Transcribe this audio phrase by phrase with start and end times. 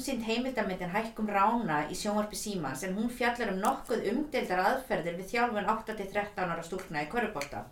[0.00, 5.26] Frumsýnd heimildamindin Hækkum Rána í sjónvarpi Símans en hún fjallar um nokkuð umdeildar aðferðir við
[5.34, 7.66] þjálfun 8-13 ára stúlkna í Körubólta.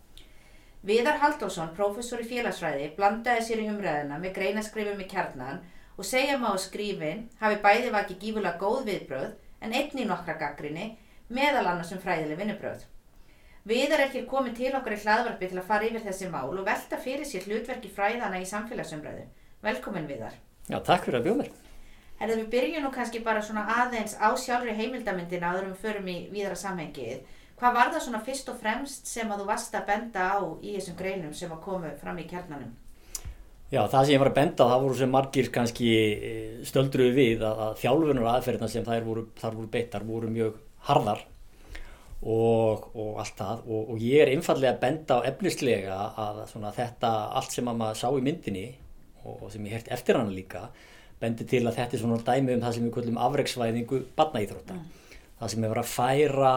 [0.85, 5.63] Viðar Halldórsson, prófessor í félagsfræði, blandaði sér í umræðina með greinaskrifum í kjarnan
[5.97, 9.31] og segja að skrifin hafi bæði vakið gífulega góð viðbröð
[9.65, 10.99] en einni nokkra gaggrinni,
[11.29, 12.85] meðal annars um fræðileg vinnubröð.
[13.65, 16.69] Viðar er hér komið til okkar í hlaðvarpi til að fara yfir þessi mál og
[16.69, 19.25] velta fyrir sér hlutverki fræðana í samfélagsumræðu.
[19.65, 20.37] Velkomin Viðar.
[20.69, 21.68] Já, takk fyrir að bjóða mér.
[22.19, 26.19] En við byrjum nú kannski bara svona aðeins á sjálfri heimildamindina en við förum í
[26.33, 27.23] víðara samhengið.
[27.59, 30.75] Hvað var það svona fyrst og fremst sem að þú varst að benda á í
[30.77, 32.75] þessum greinum sem að komu fram í kjarnanum?
[33.69, 37.15] Já, það sem ég var að benda á, það voru sem margir kannski eh, stöldruðu
[37.17, 40.57] við að, að þjálfunar aðferðina sem þær voru, voru beittar voru mjög
[40.89, 41.25] harðar
[42.23, 46.41] og, og allt það og, og ég er einfallega að benda á efnislega að
[46.79, 48.65] þetta allt sem að maður sá í myndinni
[49.23, 50.65] og, og sem ég hert eftir hana líka
[51.23, 54.79] bendi til að þetta er svona dæmi um það sem við kallum afreiksvæðingu barnaíþrótta.
[55.39, 56.53] Það sem verið að færa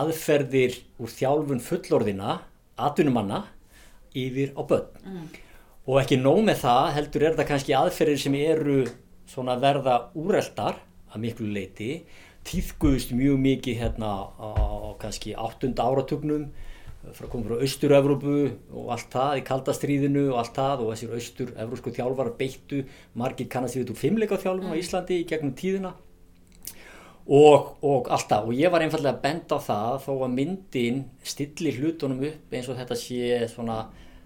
[0.00, 2.36] aðferðir úr þjálfun fullorðina,
[2.80, 3.44] atvinnumanna,
[4.16, 5.04] yfir á börn.
[5.04, 5.28] Mm.
[5.90, 8.80] Og ekki nóg með það heldur er það kannski aðferðir sem eru
[9.30, 12.02] svona verða úreldar að miklu leiti,
[12.46, 14.50] týðguðust mjög mikið hérna á
[15.00, 16.48] kannski áttunda áratugnum,
[17.00, 18.34] frá komum frá Austur-Evrópu
[18.76, 22.82] og allt það í kaldastríðinu og allt það og þessir Austur-Evrósku þjálfar beittu,
[23.16, 25.94] margir kannast við úr fimmleika þjálfum á Íslandi í gegnum tíðina.
[27.30, 28.50] Og, og allt það.
[28.50, 32.68] Og ég var einfallega að benda á það þó að myndin stilli hlutunum upp eins
[32.68, 33.80] og þetta sé svona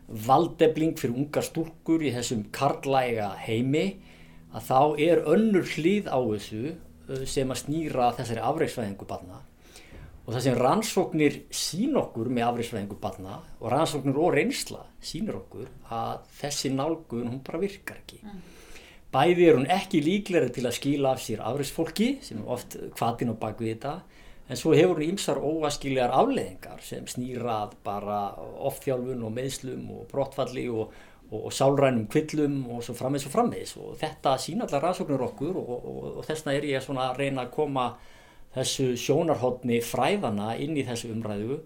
[0.08, 3.86] valdebling fyrir ungar stúrkur í þessum karlæga heimi
[4.54, 9.40] að þá er önnur hlýð á þessu uh, sem að snýra þessari afreiksvæðingu barna
[10.24, 15.68] og það sem rannsóknir sín okkur með afreiksvæðingu barna og rannsóknir og reynsla sínur okkur
[15.92, 18.22] að þessi nálgun hún bara virkar ekki.
[19.14, 23.34] Bæði er hún ekki líklega til að skila af sér afreiksfólki sem er oft kvatin
[23.36, 23.94] á bakvið þetta
[24.48, 28.22] en svo hefur hún ímsar óaskiljar afleðingar sem snýrað bara
[28.70, 30.96] ofþjálfun og meðslum og brottfalli og,
[31.28, 35.60] og, og sálrænum kvillum og svo frammeins og frammeins og þetta sína allar rannsóknir okkur
[35.60, 37.88] og, og þessna er ég að reyna að koma
[38.54, 41.58] þessu sjónarhóttni fræðana inn í þessu umræðu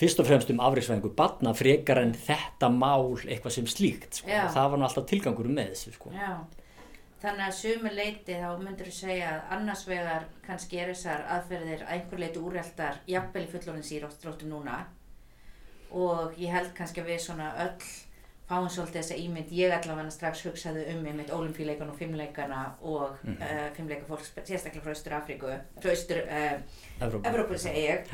[0.00, 4.30] fyrst og fremst um afriksvæðingu batna frekar en þetta mál eitthvað sem slíkt sko.
[4.30, 6.14] Það var alltaf tilgangur með þessu sko.
[7.20, 11.82] Þannig að sumu leiti þá myndur þú segja að annars vegar kannski er þessar aðferðir
[11.84, 14.78] að einhver leiti úreltar jafnvel í fullorðins íróttróttu núna
[15.90, 17.90] og ég held kannski að við svona öll
[18.50, 23.36] fáum svolítið þessa ímynd, ég allavega strax hugsaði um einmitt ólimpíuleikana og fimmleikana og mm
[23.36, 23.42] Mhm.
[23.42, 26.56] uh, fimmleika fólk sérstaklega frá Östur Afríku, frá Östur uh,
[27.06, 27.28] Evrópu.
[27.28, 28.10] Evrópu segi ég.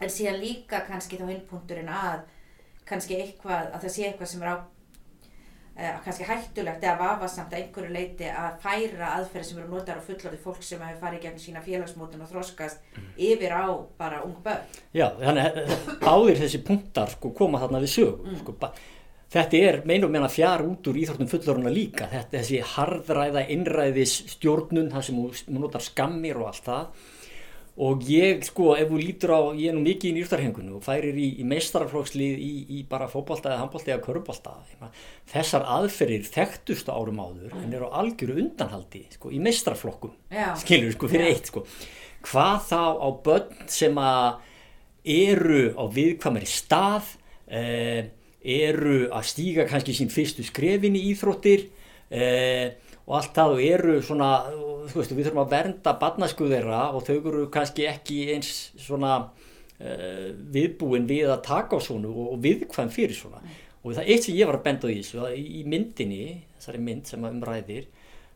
[0.00, 2.20] En síðan líka kannski þá hinpunkturinn að
[2.88, 4.56] kannski eitthvað, að það sé eitthvað sem er á
[5.80, 10.06] uh, kannski hættulegt eða vafasamt að einhverju leiti að færa aðferði sem eru notar á
[10.06, 12.80] fullorði fólk sem hefur farið gegn sína félagsmótun og þroskast
[13.16, 13.64] yfir á
[13.98, 14.64] bara ung börn.
[14.96, 15.74] Já, þannig að
[16.06, 18.72] báðir þessi punktar sko, koma þarna við sögu sko, ba-
[19.30, 24.90] þetta er meinum meina fjár út úr íþróttum fulloruna líka þetta þessi harðræða innræðis stjórnun
[24.92, 27.08] þar sem hún notar skammir og allt það
[27.80, 31.16] og ég sko ef þú lítur á, ég er nú mikið í nýrtarhengunum og færir
[31.16, 34.56] í, í meistaraflókslið í, í bara fótbolta eða handbolta eða körbolta
[35.30, 40.52] þessar aðferðir þekktustu árum áður en eru á algjöru undanhaldi sko, í meistaraflokkum Já.
[40.60, 41.32] skilur sko fyrir Já.
[41.36, 41.64] eitt sko
[42.26, 44.28] hvað þá á börn sem að
[45.16, 47.14] eru á viðkvæmari stað
[47.48, 51.66] eh, eru að stíga kannski sín fyrstu skrefin í íþróttir
[52.10, 52.78] eh,
[53.10, 54.30] og allt það og eru svona,
[54.90, 59.16] þú veist, við þurfum að vernda barnasku þeirra og þau eru kannski ekki eins svona
[59.26, 63.42] uh, viðbúin við að taka á svona og, og viðkvæm fyrir svona
[63.80, 66.24] og það eitt sem ég var að benda á þessu að í myndinni,
[66.58, 67.88] þessari mynd sem umræðir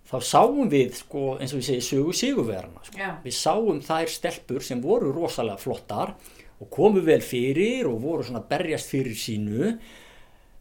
[0.09, 2.99] þá sáum við sko eins og við segjum sögu sigurverðarna sko.
[2.99, 3.11] Já.
[3.25, 6.17] við sáum þær stelpur sem voru rosalega flottar
[6.65, 9.75] og komu vel fyrir og voru svona berjast fyrir sínu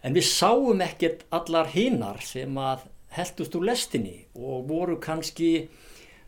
[0.04, 2.84] en við sáum ekkert allar hinnar sem að
[3.16, 5.70] heldust úr lestinni og voru kannski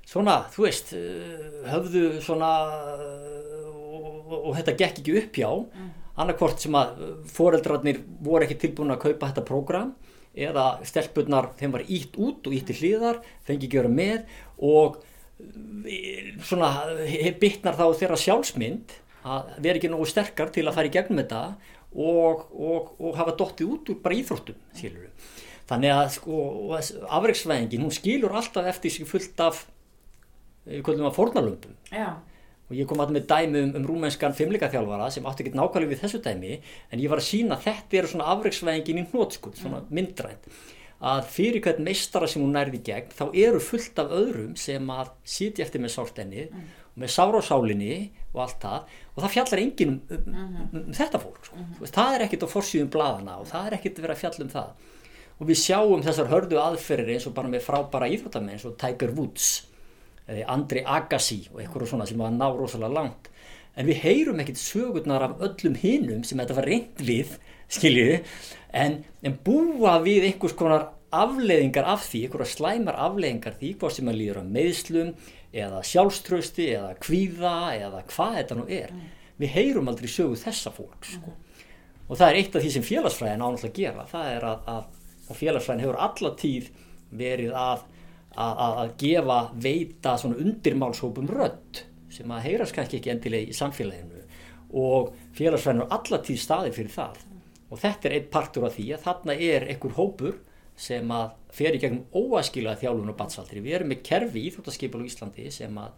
[0.06, 2.52] svona, þú veist, eh, höfðu svona
[2.96, 5.52] eh, og, og, þetta gekk ekki upp hjá.
[6.16, 9.90] Annarkvort sem að foreldrarnir voru ekki tilbúin að kaupa þetta prógram
[10.36, 15.02] eða stelpurnar þeim var ítt út og ítt til hliðar, fengi ekki vera með og
[15.42, 16.72] eh, svona
[17.42, 18.96] bytnar þá þeirra sjálfsmynd
[19.26, 21.42] að vera ekki nógu sterkar til að fara í gegnum þetta
[21.96, 25.34] og, og, og hafa dottið út úr bara íþróttum skilur
[25.70, 26.40] þannig að sko
[27.18, 29.66] afreiksvæðingin hún skilur alltaf eftir sig fullt af
[30.66, 32.18] við kvöldum að fornalömpum Já,
[32.66, 36.02] og ég kom að með dæmi um, um rúmenskan fimmleikaþjálfara sem átti ekki nákvæmlega við
[36.02, 39.84] þessu dæmi en ég var að sína að þetta eru svona afreiksvæðingin í hnótskuld, svona
[39.94, 40.50] myndrænt.
[41.06, 45.12] Að fyrir hvern meistara sem hún nærði gegn þá eru fullt af öðrum sem að
[45.28, 47.98] sitja eftir með sálstenni og með sára á sálinni
[48.32, 51.62] og allt það og það fjallar enginn um, um, um, um þetta fólk sko.
[51.78, 54.24] Þú veist, það er ekkit á forsýðum bladana og það er ekkit að vera að
[54.24, 54.90] fjalla um það.
[55.36, 59.16] Og við sjáum þessar hörðu aðferðir eins og bara með frábæra íþróttamenn eins og Tiger
[59.16, 59.48] Woods
[60.26, 63.32] eða Andri Agassi og eitthvað svona sem var ná rosalega langt.
[63.76, 67.36] En við heyrum ekkit sögurnar af öllum hinum sem þetta var reynd við
[67.72, 68.20] skiljiði,
[68.76, 74.12] en, en búa við einhvers konar afleiðingar af því, einhverja slæmar afleiðingar því hvað sem
[74.12, 75.12] að líður á meðslum
[75.56, 78.94] eða sjálfströsti eða kvíða eða hvað þetta nú er.
[79.40, 81.34] Við heyrum aldrei sögu þessa fólk sko.
[82.08, 84.84] og það er eitt af því sem félagsfræðin ánáttúrulega að gera, það er að, að
[85.26, 86.70] og félagsfræðin hefur alla tíð
[87.16, 87.86] verið að,
[88.36, 91.82] að, að gefa veita svona undirmálshópum rödd
[92.14, 94.24] sem að heyrast kannski ekki endilega í samfélaginu.
[94.76, 97.24] Og félagsfræðin er alla tíð staði fyrir það.
[97.72, 100.38] Og þetta er einn partur af því að þarna er einhver hópur
[100.76, 103.64] sem að fer í gegnum óaskilaða þjálfun og batsaldri.
[103.64, 105.94] Við erum með kerfi í Íþróttaskipal á Íslandi sem að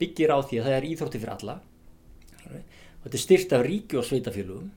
[0.00, 1.56] byggir á því að það er íþrótti fyrir alla.
[2.46, 4.72] Og þetta er styrt af ríki og sveitafélugum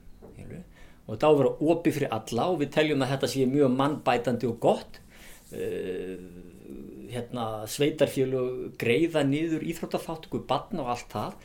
[1.10, 3.72] og þetta á að vera opi fyrir alla og við teljum að þetta sé mjög
[3.80, 5.00] mannbætandi og gott.
[5.50, 6.20] Uh,
[7.10, 11.40] hérna, sveitarfélug greiða niður íþróttafáttöku barn og allt það.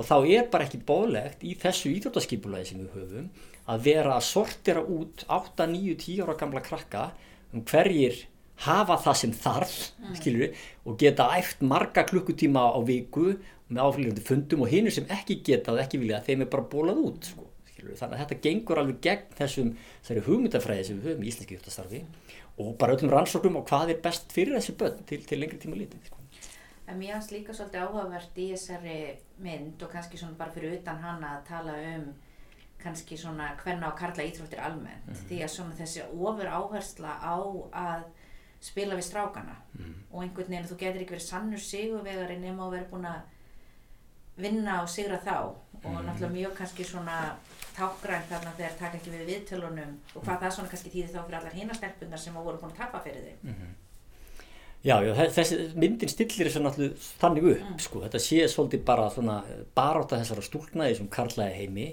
[0.00, 3.26] Og þá er bara ekki bólegt í þessu íþróttaskipulagi sem við höfum
[3.70, 7.10] að vera að sortera út 8, 9, 10 ára gamla krakka
[7.54, 8.26] um hverjir
[8.66, 10.16] hafa það sem þarf mm.
[10.18, 13.32] skilur, og geta æft marga klukkutíma á viku
[13.70, 17.00] með áfylgjandi fundum og hinn sem ekki geta og ekki vilja þeim er bara bólað
[17.06, 19.74] út sko, skilur, þannig að þetta gengur alveg gegn þessum
[20.28, 22.32] hugmyndafræði sem við höfum í Íslenski Júttastarfi mm.
[22.64, 25.78] og bara öllum rannsóknum og hvað er best fyrir þessi börn til, til lengri tíma
[25.78, 26.18] lítið sko.
[26.90, 28.98] En mér hans líka svolítið áhugavert í þessari
[29.44, 32.10] mynd og kannski svona bara fyrir utan hana að tala um
[32.82, 35.28] kannski svona hvenna á karla íþróttir almennt mm -hmm.
[35.28, 37.36] því að svona þessi ofur áhersla á
[37.72, 38.02] að
[38.60, 39.94] spila við strákana mm -hmm.
[40.12, 43.20] og einhvern veginn þú getur ekki verið sannur sigurvegari nema að vera búin að
[44.36, 46.06] vinna og sigra þá og mm -hmm.
[46.06, 47.36] náttúrulega mjög kannski svona
[47.76, 51.38] tákgræn þarna þegar taka ekki við viðtölunum og hvað það svona kannski týðir þá fyrir
[51.38, 53.54] allar hinastelpunar sem að voru búin að tapa fyrir þig
[54.80, 57.80] Já, já, þessi myndin stillir þess að náttúrulega þannig upp, mm.
[57.84, 59.34] sko, þetta sé svolítið bara svona
[59.76, 61.88] baráta þessara stúlna í þessum karlæði heimi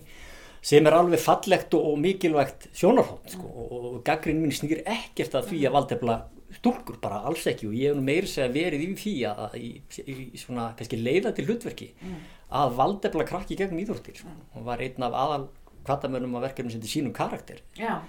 [0.68, 5.38] sem er alveg fallegt og, og mikilvægt sjónarhótt sko, og, og gaggrinn mín snýr ekkert
[5.40, 6.18] að því að valdefla
[6.58, 7.70] stúlkur bara alls ekki.
[7.70, 9.72] Og ég hef nú meiri segja verið í því að, í,
[10.08, 12.20] í svona kannski leiða til hlutverki mm.
[12.60, 14.46] að valdefla krakki gegnum íþróttir sko, mm.
[14.60, 15.48] og var einn af aðal
[15.88, 17.64] kvartamönnum að verkefnum sem til sínum karakter.
[17.80, 18.02] Já.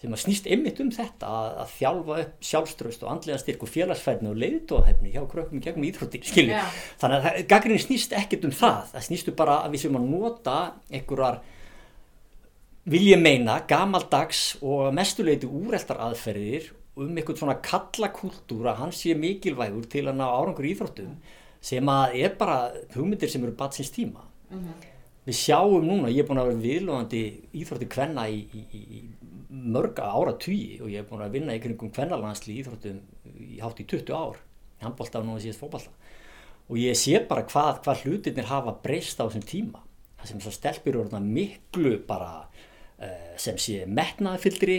[0.00, 3.68] sem að snýst ymmit um þetta að, að þjálfa upp sjálfströst og andlega styrk og
[3.68, 6.62] félagsfærni og leiðtóðahefni hjá krökkum gegnum íþróttir skilju,
[7.02, 10.54] þannig að gaggrinn snýst ekkert um það, það snýstu bara að við sem að nota
[10.88, 11.42] einhverjar
[12.84, 19.14] vil ég meina gamaldags og mestuleiti úreltar aðferðir um eitthvað svona kallakúltúr að hans sé
[19.16, 21.14] mikilvægur til að ná árangur íþróttum
[21.60, 24.24] sem að er bara hugmyndir sem eru batsins tíma.
[24.50, 24.86] Mm -hmm.
[25.26, 29.02] við sjáum núna, ég er búin að vera viðlóðandi íþrótti kvenna í, í, í
[29.50, 33.00] mörga ára tugi og ég er búin að vinna í kringum kvennalansli íþróttum
[33.38, 34.36] í hátt í 20 ár
[34.80, 35.90] handbólta og núna síðast fókbalta
[36.70, 39.80] og ég sé bara hvað, hvað hlutirnir hafa breyst á þessum tíma.
[40.20, 42.48] Það sem þessar stelpur eru miklu bara
[43.40, 44.78] sem sé metnaðfyldri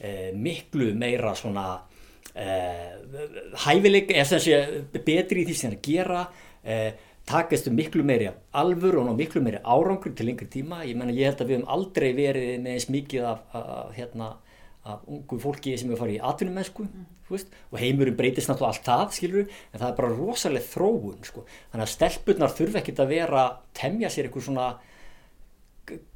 [0.00, 1.66] eh, miklu meira svona
[2.34, 2.92] eh,
[3.64, 4.60] hæfileik eða sem sé
[4.98, 6.26] betri í því sem það er að gera
[7.26, 11.30] takast um miklu meiri alfur og miklu meiri árangur til lengri tíma ég menna ég
[11.30, 14.32] held að við hefum aldrei verið með eins mikið af, af hérna
[14.84, 17.04] af ungu fólki sem hefur farið í atvinnumennsku mm.
[17.70, 21.44] og heimurinn breytist náttúrulega allt það skilur, en það er bara rosalega þróun sko.
[21.70, 23.44] þannig að stelpunar þurfa ekkert að vera
[23.78, 24.66] temja sér eitthvað svona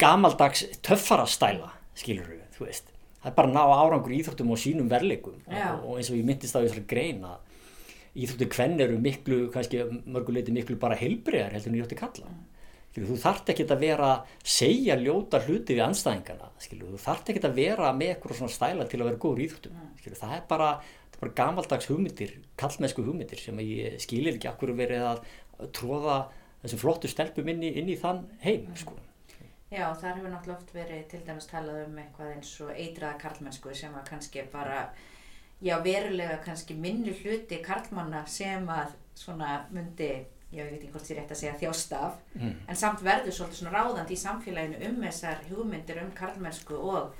[0.00, 2.92] gamaldags töffara stæla skilur við, þú veist
[3.26, 6.26] það er bara að ná árangur Íþróttum og sínum verleikum og, og eins og ég
[6.26, 7.42] myndist á þessari grein að
[8.16, 12.44] Íþróttu kvenn eru miklu, kannski mörguleiti miklu bara heilbriðar heldur en Íþrótti kalla mm.
[12.92, 14.12] skilur, þú þart ekki að vera
[14.56, 18.86] segja ljóta hluti við anstæðingana skilur, þú þart ekki að vera með eitthvað svona stæla
[18.88, 20.16] til að vera góður Íþróttum mm.
[20.22, 20.70] það er bara,
[21.18, 25.26] bara gamaldags hugmyndir kallmennsku hugmyndir sem ég skilir ekki akkur verið að
[25.76, 26.22] tróða
[26.62, 28.80] þessum flottu stelpum inn í, inn í þann heim mm.
[28.80, 28.96] sko
[29.70, 33.72] Já, þar hefur náttúrulega oft verið til dæmis talað um eitthvað eins og eitraða karlmennsku
[33.74, 34.84] sem að kannski bara,
[35.62, 40.10] já verulega kannski minni hluti karlmanna sem að svona myndi,
[40.54, 42.52] ég veit ekki hvort þér rétt að segja þjóstaf, Mm.
[42.68, 47.10] en samt verður svolítið svona ráðandi í samfélaginu um þessar hugmyndir um karlmennsku og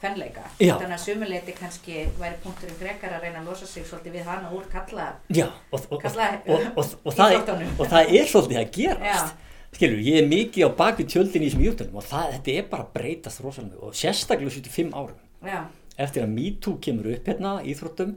[0.00, 0.46] kvenleika.
[0.58, 0.78] Já.
[0.80, 4.50] Þannig að sumuleiti kannski væri punkturinn frekar að reyna að losa sig svolítið við hana
[4.56, 9.49] úr kalla, Já, og, og, Kalla- og, og það er svolítið að gerast Já.
[9.76, 12.86] Skilur, ég er mikið á baku tjöldin í þessum íþróttunum og það, þetta er bara
[12.86, 15.60] að breytast rosalega og sérstaklega 75 árum já,
[15.96, 18.16] eftir að MeToo kemur upp hérna íþróttum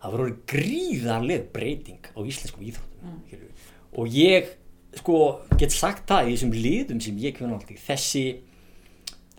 [0.00, 3.48] það voru gríðarleg breyting á íslenskum íþróttum mm.
[4.00, 4.54] og ég
[5.00, 5.18] sko
[5.58, 8.24] get sagt það í þessum liðum sem ég kemur náttúrulega þessi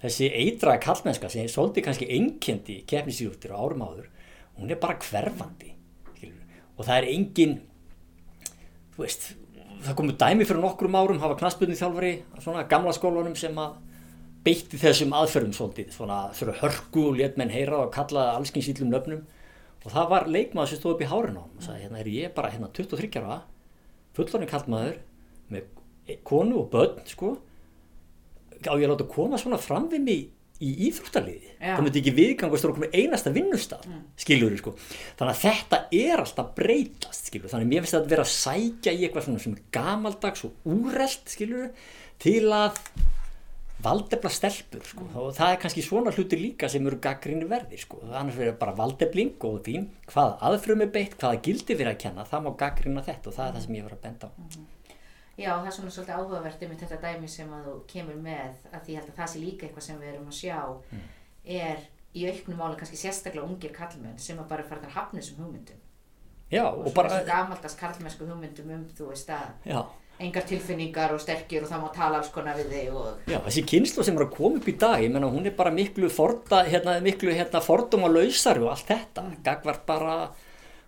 [0.02, 4.08] þessi eitra kallmennska sem svolítið kannski einkendi keppnisíþróttir á árum áður
[4.58, 5.74] hún er bara hverfandi
[6.16, 6.42] skilur.
[6.78, 7.58] og það er engin
[8.96, 9.28] þú veist
[9.82, 12.12] það komu dæmi fyrir nokkrum árum hafa knasputni þjálfari
[12.44, 13.78] svona gamla skólanum sem að
[14.46, 18.92] beitti þessum aðferðum svolítið svona þurfa hörku og let menn heyra og kallaði allskins íllum
[18.94, 19.24] nöfnum.
[19.82, 22.34] Og það var leikmaður sem stóð upp í hárinu á og sagði hérna er ég
[22.36, 23.40] bara hérna 23 ára
[24.18, 25.00] fullorinn kallmaður
[25.54, 27.36] með konu og börn sko.
[28.62, 30.24] Á ég að láta koma svona fram við mig
[30.62, 31.53] í íþróttaliði.
[31.62, 34.03] Það myndi ekki viðgangast og okkur einasta vinnustaf mm.
[34.24, 34.75] skilur sko.
[35.20, 38.36] Þannig að þetta er alltaf breytast skilur þannig að mér finnst þetta að vera að
[38.36, 41.74] sækja í eitthvað svona sem er gamaldags og úrelt skilur
[42.22, 42.80] til að
[43.82, 45.06] valdefla stelpur sko.
[45.18, 48.01] og það er kannski svona hluti líka sem eru gaggrinni verði sko.
[48.12, 49.77] annars verður bara valdefling og því
[50.12, 53.48] hvað aðfrum er beitt, hvaða gildi verið að kenna það má gaggrina þetta og það
[53.48, 54.34] er það sem ég var að benda á
[55.38, 58.82] Já, það er svona svolítið áhugavert um þetta dæmi sem að þú kemur með að
[58.86, 60.60] því held að það sé líka eitthvað sem við erum að sjá
[60.92, 61.06] Mm.
[61.46, 61.78] er
[62.14, 65.80] í auknum máli kannski sérstaklega ungir kallmenn sem að bara fara að hafna þessum hugmyndum.
[66.52, 69.80] Já, og, og svona bara þessum gamaldast kallmennsku hugmyndum um þú veist að já,
[70.20, 73.64] engar tilfinningar og sterkir og það má tala alls konar við þig og já, þessi
[73.72, 76.60] kynslu sem er að koma upp í dag ég menna hún er bara miklu forda
[76.68, 80.18] hérna, miklu hérna, fordóma lausari og allt þetta gagvart bara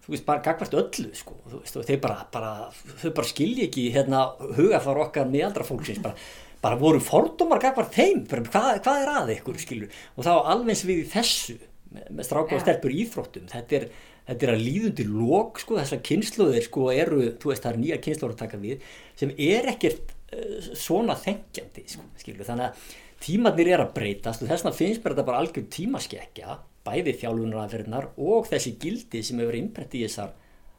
[0.03, 2.53] þú veist, bara gagvart öllu sko, þú veist, þeir bara, bara
[3.01, 4.24] þau bara skilji ekki hérna
[4.57, 6.01] hugafar okkar meðaldra fólksins.
[6.03, 6.17] Bara,
[6.63, 8.25] bara voru fordómar gagvart þeim.
[8.27, 11.60] Hvað, hvað er að ykkur, skilur og þá alveg við í þessu
[11.93, 13.48] með, með stráka og stelpur íþróttum.
[13.51, 13.88] Þetta er,
[14.27, 18.01] þetta er að líðundi lók sko, þessar kynsluðir sko eru þú veist það er nýja
[18.03, 22.93] kynsluður að taka við sem er ekkert uh, svona þengjandi sko, skilur, þannig að
[23.24, 28.10] tímarnir er að breytast og þess vegna finnst mér þetta bara algjör tímaskekkja bæði þjálfunaraðferðnar
[28.18, 30.34] og þessi gildi sem hefur innbrett í þessar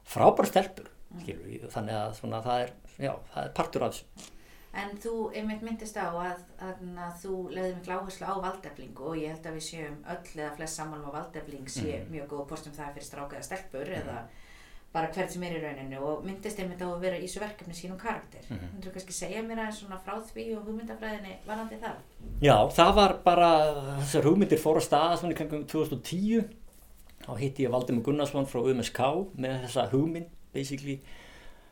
[0.05, 0.91] frábæra stelpur
[1.23, 4.31] skilur, þannig að svona, það, er, já, það er partur af þessu.
[4.75, 9.21] En þú einmitt myndist á að, að, að þú leiði miklu áherslu á valdeflingu og
[9.21, 12.75] ég held að við séum öll eða flest sammálum að valdefling sé mjög góð postum
[12.75, 14.17] það fyrir strákaða stelpur eða
[14.95, 17.75] bara hvert sem er í rauninu og myndist einmitt á að vera í þessu verkefni
[17.75, 18.45] sínum karakter.
[18.49, 18.83] Mm -hmm.
[18.85, 21.97] Þú kannski segja mér aðeins svona frá því og hugmyndafræðinni varandi það?
[22.41, 23.51] Já, það var bara,
[24.01, 26.45] þessar hugmyndir fór að staða svona í kringum 2010
[27.25, 29.01] þá hitti ég Valdimur Gunnarsson frá UMSK
[29.41, 31.01] með þessa hugmynd basically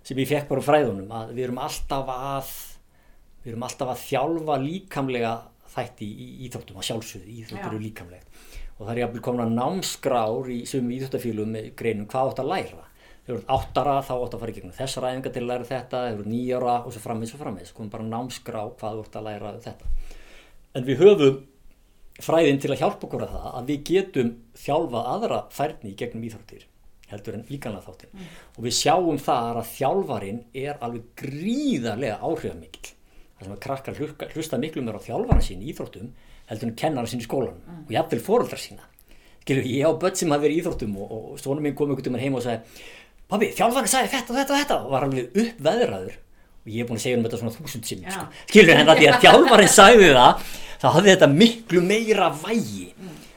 [0.02, 2.52] sem ég fekk bara á fræðunum að við erum alltaf að
[3.42, 5.34] við erum alltaf að þjálfa líkamlega
[5.72, 8.24] þætti í íþróttum að sjálfsögðu, íþróttur eru líkamlega
[8.78, 12.50] og það er jafnvel komin að námskrár í sumum íþróttafílum með greinum hvað átt að
[12.52, 12.88] læra
[13.22, 15.68] þegar þú ert áttara þá átt að fara í gegnum þessar æfingar til að læra
[15.68, 19.06] þetta, þegar þú ert nýjara og svo frammeins og frammeins, komum bara námskrá hvað þú
[19.06, 19.90] ert að læra þetta.
[20.72, 21.40] En við höfum
[22.22, 26.26] fræðin til að hjálpa okkur að það að við getum þjálfað aðra færni í gegnum
[26.28, 26.66] íþróttir
[27.12, 28.26] heldur en líkanlega þáttin
[28.56, 32.94] og við sjáum þar að þjálfarin er alveg gríðarlega áhrifamikill.
[33.36, 36.12] Það sem að krakkar hlusta, hlusta miklu mér á þjálfara sín í íþróttum
[36.48, 38.88] heldur en kennara sín í skólanum og jafnvel foreldrar sína.
[39.42, 42.14] Skilur ég á börn sem hafa verið í íþróttum og, og svona minn kom einhvern
[42.14, 42.86] veginn heim og sagði
[43.32, 44.76] pabbi þjálfara sagði þetta og þetta og þetta.
[44.82, 46.18] Og var alveg uppveðraður.
[46.62, 48.14] Og ég er búin að segja um þetta svona þúsund sinnum Já.
[48.14, 48.44] sko.
[48.52, 50.44] skilur en að því að þjálfarin sagði það
[50.82, 52.86] þá hafði þetta miklu meira vægi.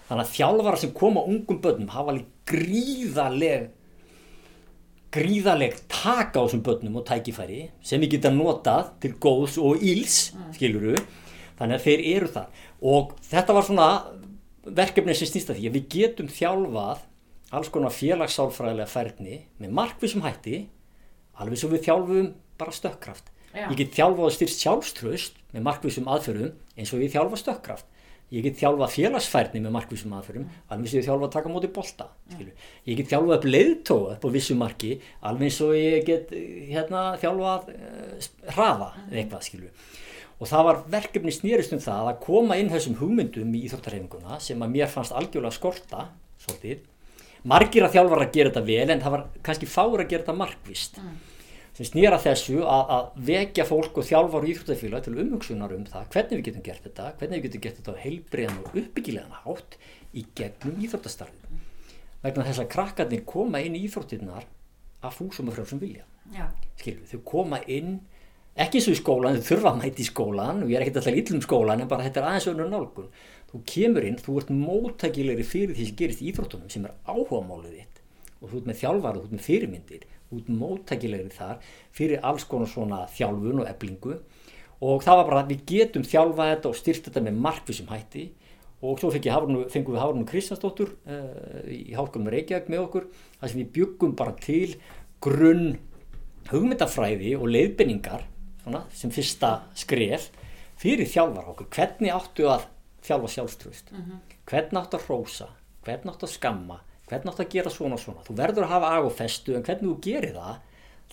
[0.06, 3.72] Þannig að þjálfara sem koma ungum börnum hafa alveg gríðaleg
[5.16, 10.34] gríðaleg taka á þessum börnum og tækifæri sem við geta notað til góðs og íls
[10.58, 10.96] skiluru
[11.56, 12.64] þannig að þeir eru þar.
[12.84, 13.90] Og þetta var svona
[14.66, 17.06] verkefni sem snýst að því að við getum þjálfað
[17.56, 20.66] alls konar félagssálfræðilega færni með markvísum hætti
[21.42, 23.32] alveg svo við þjálfum bara stökkkraft.
[23.56, 23.70] Já.
[23.72, 27.92] ég get þjálfað styrst sjálfströst með markvísum aðferðum eins og ég þjálfa stökkkraft.
[28.34, 32.08] Ég get þjálfað félagsfærni með markvísum aðferðum alveg og ég þjálfa að taka móti bolta
[32.34, 32.64] skilur.
[32.90, 36.66] ég get þjálfað upp leiðtóa upp á vissu marki alveg eins og ég get eh,
[36.72, 38.26] hérna, þjálfað uh,
[38.58, 39.86] hraða eða eitthvað skilur
[40.36, 44.66] og það var verkefni snýrist um það að koma inn þessum hugmyndum í íþróttarhefinguna sem
[44.66, 46.10] að mér fannst algjörlega skorta
[46.42, 46.82] svolítið
[47.48, 50.38] margir að þjálfar að gera þetta vel en það var kannski fáur að gera þetta
[50.42, 51.00] markvist
[51.75, 56.10] sem snýra þessu að, að vekja fólk og þjálfar og íþróttafélag til umhugsunar um það
[56.14, 59.78] hvernig við getum gert þetta hvernig við getum gert þetta á heilbriðan og uppbyggilegan hátt
[60.16, 61.64] í gegnum íþróttastarfið.
[62.24, 64.48] Vegna þess að krakkarnir koma inn í íþróttirnar
[65.04, 66.06] að fúsum og frjálsum vilja.
[66.34, 66.48] Já,
[66.80, 68.00] skilur, þau koma inn
[68.56, 71.02] ekki eins og í skólan, þau þurfa að mæti í skólan og ég er ekkert
[71.02, 73.12] alltaf íllum skólan en bara þetta er aðeins önnur nálgun
[73.56, 77.78] þú kemur inn, þú ert móttækilegri fyrir því sem gerist í íþróttunum sem er áhugamálið
[77.80, 78.02] þitt.
[78.42, 80.08] Og þú ert með þjálfara, þú ert með fyrirmyndir.
[80.28, 84.18] Þú ert móttækilegri þar fyrir alls konar svona þjálfun og eblingu
[84.84, 88.26] og það var bara að við getum þjálfað þetta og styrt þetta með markvísum hætti.
[88.84, 93.08] Og svo Hafrunu, fengum við Hafrunu Kristjánsdóttur uh, í Háskólum Reykjavík með okkur
[93.40, 94.76] þar sem við byggum bara til
[95.24, 95.78] grunn
[96.52, 98.28] hugmyndafræði og leiðbynningar
[98.66, 100.28] svona, sem fyrsta skref
[100.78, 101.72] fyrir þjálfar okkur.
[101.72, 102.68] Hvernig áttu að
[103.06, 103.94] þjálfa sjálfströst
[104.50, 105.50] hvernig áttu að hrósa?
[105.86, 106.80] Hvernig áttu að skamma?
[107.10, 108.26] Hvernig áttu að gera svona og svona?
[108.26, 110.56] Þú verður að hafa ag og festu en hvernig þú gerir það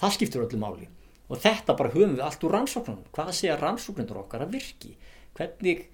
[0.00, 0.88] það skiptur öllu máli.
[1.28, 3.10] Og þetta bara höfum við allt úr rannsóknunum.
[3.12, 4.94] Hvað segja rannsóknundur okkar að virki?
[5.36, 5.86] Hvernig,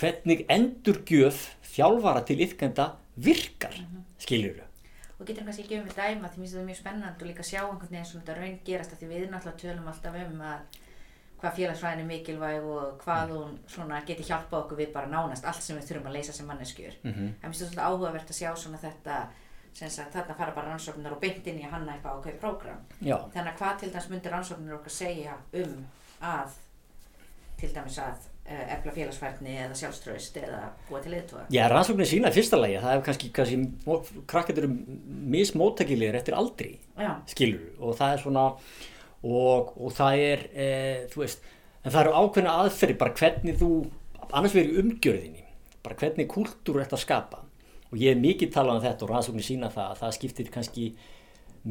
[0.00, 3.76] hvernig endurgjöf þjálfara til yfkenda virkar
[4.20, 4.62] skiljur
[5.24, 7.44] og getur kannski ekki um við dæma því mér finnst þetta mjög spennandi og líka
[7.46, 10.80] sjá einhvern veginn sem þetta raun gerast af því við náttúrulega tölum alltaf um að
[11.44, 15.62] hvað félagsfræðin er mikilvæg og hvað hún svona geti hjálpa okkur við bara nánast allt
[15.62, 16.98] sem við þurfum að leysa sem manneskjur.
[17.02, 17.30] Mm -hmm.
[17.30, 19.16] en mér finnst þetta svolítið áhugavert að sjá svona þetta
[20.12, 22.84] þarna fara bara rannsóknir og beint inn í að hanna eitthvað ákveð prógram.
[23.00, 25.86] Þannig að hvað til dæmis myndir rannsóknir okkar segja um
[26.20, 26.50] að
[27.58, 28.14] til dæmis að
[28.48, 32.80] uh, efla félagsfærni eða sjálfströst eða búa til liðtóa Já, rannsóknir sína í fyrsta lagi,
[32.82, 34.68] það er kannski, kannski krakkendur
[35.34, 38.48] mismóttækilegir eftir aldri, Já, skilur og það er svona
[39.24, 40.68] og, og það er, e,
[41.12, 41.48] þú veist
[41.84, 43.70] en það eru ákveðna aðferði, bara hvernig þú
[44.30, 45.44] annars verið umgjörðinni
[45.84, 47.40] bara hvernig kúltúr er þetta að skapa.
[47.92, 50.86] Og ég hef mikið talað um þetta og rannsóknir sína það að það skiptir kannski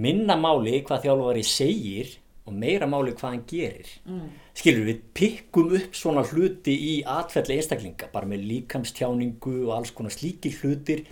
[0.04, 2.12] minna máli hvað þjálfari segir
[2.44, 3.90] og meira máli hvað hann gerir.
[4.06, 4.28] Mm.
[4.54, 10.14] skilur við pikkum upp svona hluti í atfelli einstaklinga bara með líkamstjáningu og alls konar
[10.14, 11.06] slíkir hlutir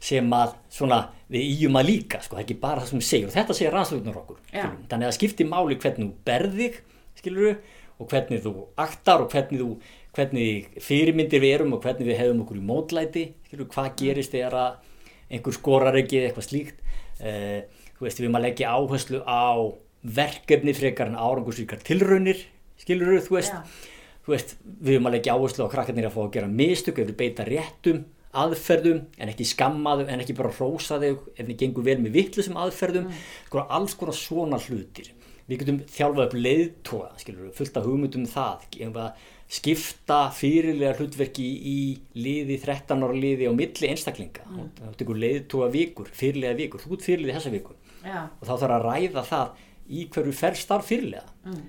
[0.00, 3.30] sem að svona við íjum að líka sko, ekki bara það sem við segjum.
[3.30, 6.78] Og þetta segir rannsóknar okkur þannig að það skiptir máli hvernig þú berðig
[7.20, 9.70] skilur við og hvernig þú aktar og hvernig þú
[10.16, 14.56] hvernig fyrirmyndir við erum og hvernig við hefum okkur í mótlæti skilur hvað gerist þegar
[14.58, 14.88] að
[15.30, 16.80] einhver skorar ekki eða eitthvað slíkt.
[17.20, 17.60] Uh,
[17.98, 19.52] þú veist við erum að leggja áherslu á
[20.00, 22.40] verkefni frekar en árangursvíkar tilraunir
[22.80, 23.52] skilur þú veist.
[23.52, 24.00] Já.
[24.24, 27.14] þú veist, við höfum að leggja áherslu á krakkarnir að fá að gera mistök við
[27.20, 31.98] beita réttum aðferðum en ekki skammaðum en ekki bara hrósa þau ef við gengum vel
[32.02, 33.10] með vittlusum aðferðum.
[33.48, 35.10] Sko alls konar svona hlutir.
[35.50, 39.10] Við getum þjálfað upp leiðtóa skilur fullt af hugmyndum um það.
[39.50, 41.78] Skipta fyrirlega hlutverki í
[42.14, 44.44] liði 13 ára liði á milli einstaklinga?
[44.46, 45.16] Mm.
[45.24, 47.74] leiðtóa vikur, fyrirlega vikur þú ert fyrirlega þessa viku.
[48.04, 49.58] Já, og þá þarf að ræða það
[49.90, 51.62] í hverju fer starf fyrirlega mm.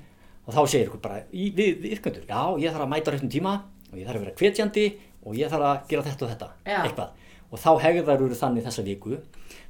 [0.45, 3.56] og þá segir ykkur bara í, við, yrkendur, já ég þarf að mæta réttum tíma
[3.89, 4.86] og ég þarf að vera hvetjandi
[5.22, 6.80] og ég þarf að gera þetta og þetta Já.
[6.82, 7.18] eitthvað.
[7.52, 9.18] Og þá hegðar eru þannig þessa viku.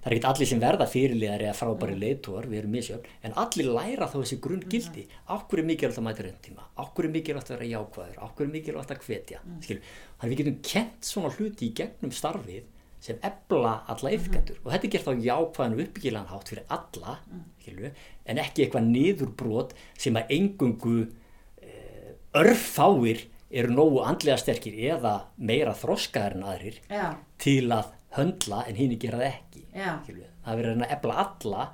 [0.02, 3.70] Það er ekkert allir sem verða fyrirliðar eða frábæri leiðtóar, við erum misjöfn en allir
[3.70, 7.14] læra þá þessi grunn gildi okkur er mikilvægt að mæta á réttum tíma okkur er
[7.14, 9.42] mikilvægt að vera jákvæður, okkur er mikilvægt að hvetja?
[9.46, 9.60] Mm.
[9.62, 12.66] þannig að við getum kent svona hluti í gegnum starfið
[13.02, 17.16] sem ebla alla yfkendur og þetta er gert á jákvæðan og uppbyggilegan hátt fyrir alla
[17.62, 22.12] skilur, en ekki eitthvað niðurbrot sem að engungu uh,
[22.42, 27.08] örfáir eru nógu andlega sterkir eða meira þroskaðar en aðrir já,
[27.42, 31.68] til að höndla en hinn gera það ekki það verður að ebla alla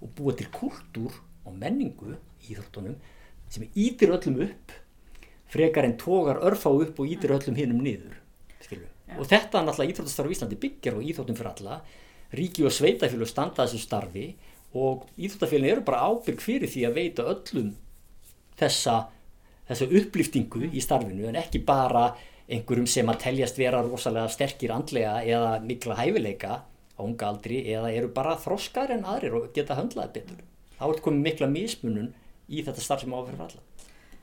[0.00, 2.96] og búa til kultúr og menningu í Íþróttunum
[3.50, 4.74] sem ítir öllum upp
[5.50, 8.20] frekar en tógar örfá upp og ítir öllum hinnum niður
[9.18, 11.78] og þetta náttúrulega Íþróttastarf í Íslandi byggjar á Íþróttum fyrir alla.
[12.30, 14.26] Ríki og sveitafélug standa þessu starfi
[14.78, 17.72] og Íþróttafélagin eru bara ábyrg fyrir því að veita öllum
[18.60, 18.96] þessa,
[19.70, 22.10] þessa upplýftingu í starfinu en ekki bara
[22.50, 26.56] einhverjum sem að teljast vera rosalega sterkir andlega eða mikla hæfileika
[26.98, 30.42] á unga aldri eða eru bara þroskar en aðrir og geta höndlaði betur.
[30.78, 32.12] Þá er komið mikla mismunun
[32.50, 33.62] í þetta starf sem áfyrir alla.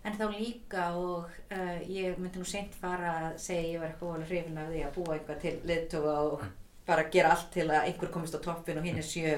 [0.07, 4.13] En þá líka og uh, ég myndi nú seint fara að segja ég var eitthvað
[4.15, 6.45] alveg hrifin af því að búa eitthvað til liðtóa og
[6.87, 9.33] bara gera allt til að einhver komist á toppin og hinn er sjö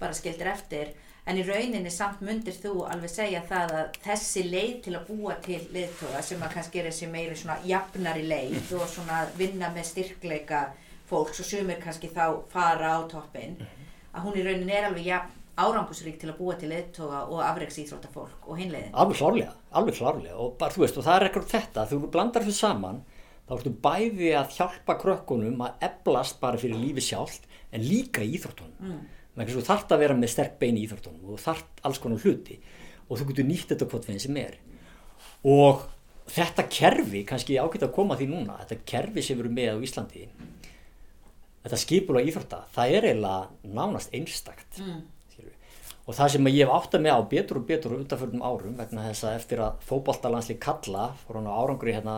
[0.00, 0.94] bara skildir eftir.
[1.26, 5.36] En í rauninni samt mundir þú alveg segja það að þessi leið til að búa
[5.44, 9.86] til liðtóa sem að kannski er þessi meiri svona jafnari leið og svona vinna með
[9.92, 10.64] styrkleika
[11.06, 15.38] fólks og sumir kannski þá fara á toppin að hún í rauninni er alveg jafn
[15.62, 18.94] árangusrík til að búa til liðtóa og afreiksýþrótta fólk og hinleiðin.
[18.96, 22.46] Alveg klárlega, alveg klárlega og bara þú veist og það er ekkert þetta, þú blandar
[22.46, 23.02] þessu saman
[23.48, 28.78] þá ertu bæði að hjálpa krökkunum að eblast bara fyrir lífi sjálft en líka íþróttunum.
[28.80, 29.02] Mm.
[29.32, 32.58] Þú þarft að vera með sterk bein í íþróttunum og þú þarft alls konar hluti
[33.08, 34.58] og þú getur nýtt þetta hvort veginn sem er.
[35.48, 35.86] Og
[36.32, 40.26] þetta kerfi, kannski ágætt að koma því núna, þetta kerfi sem erum með á Íslandi,
[41.64, 44.80] þetta skipulega íþrótta, það er eiginlega nánast einstakt.
[44.82, 45.02] Mm.
[46.02, 49.04] og það sem ég hef átt að með á betur og betur undanförnum árum vegna
[49.06, 52.16] þess að eftir að fótballtalansli kalla fór hann á árangri hérna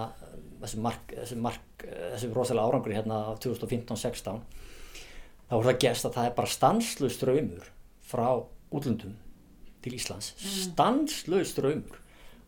[0.63, 4.41] þessi, mark, þessi, mark, þessi rosalega árangri hérna á 2015-16
[5.49, 7.69] þá voru það gæst að það er bara stanslu ströymur
[8.05, 8.29] frá
[8.75, 9.15] útlundum
[9.85, 10.33] til Íslands.
[10.39, 12.01] Stanslu ströymur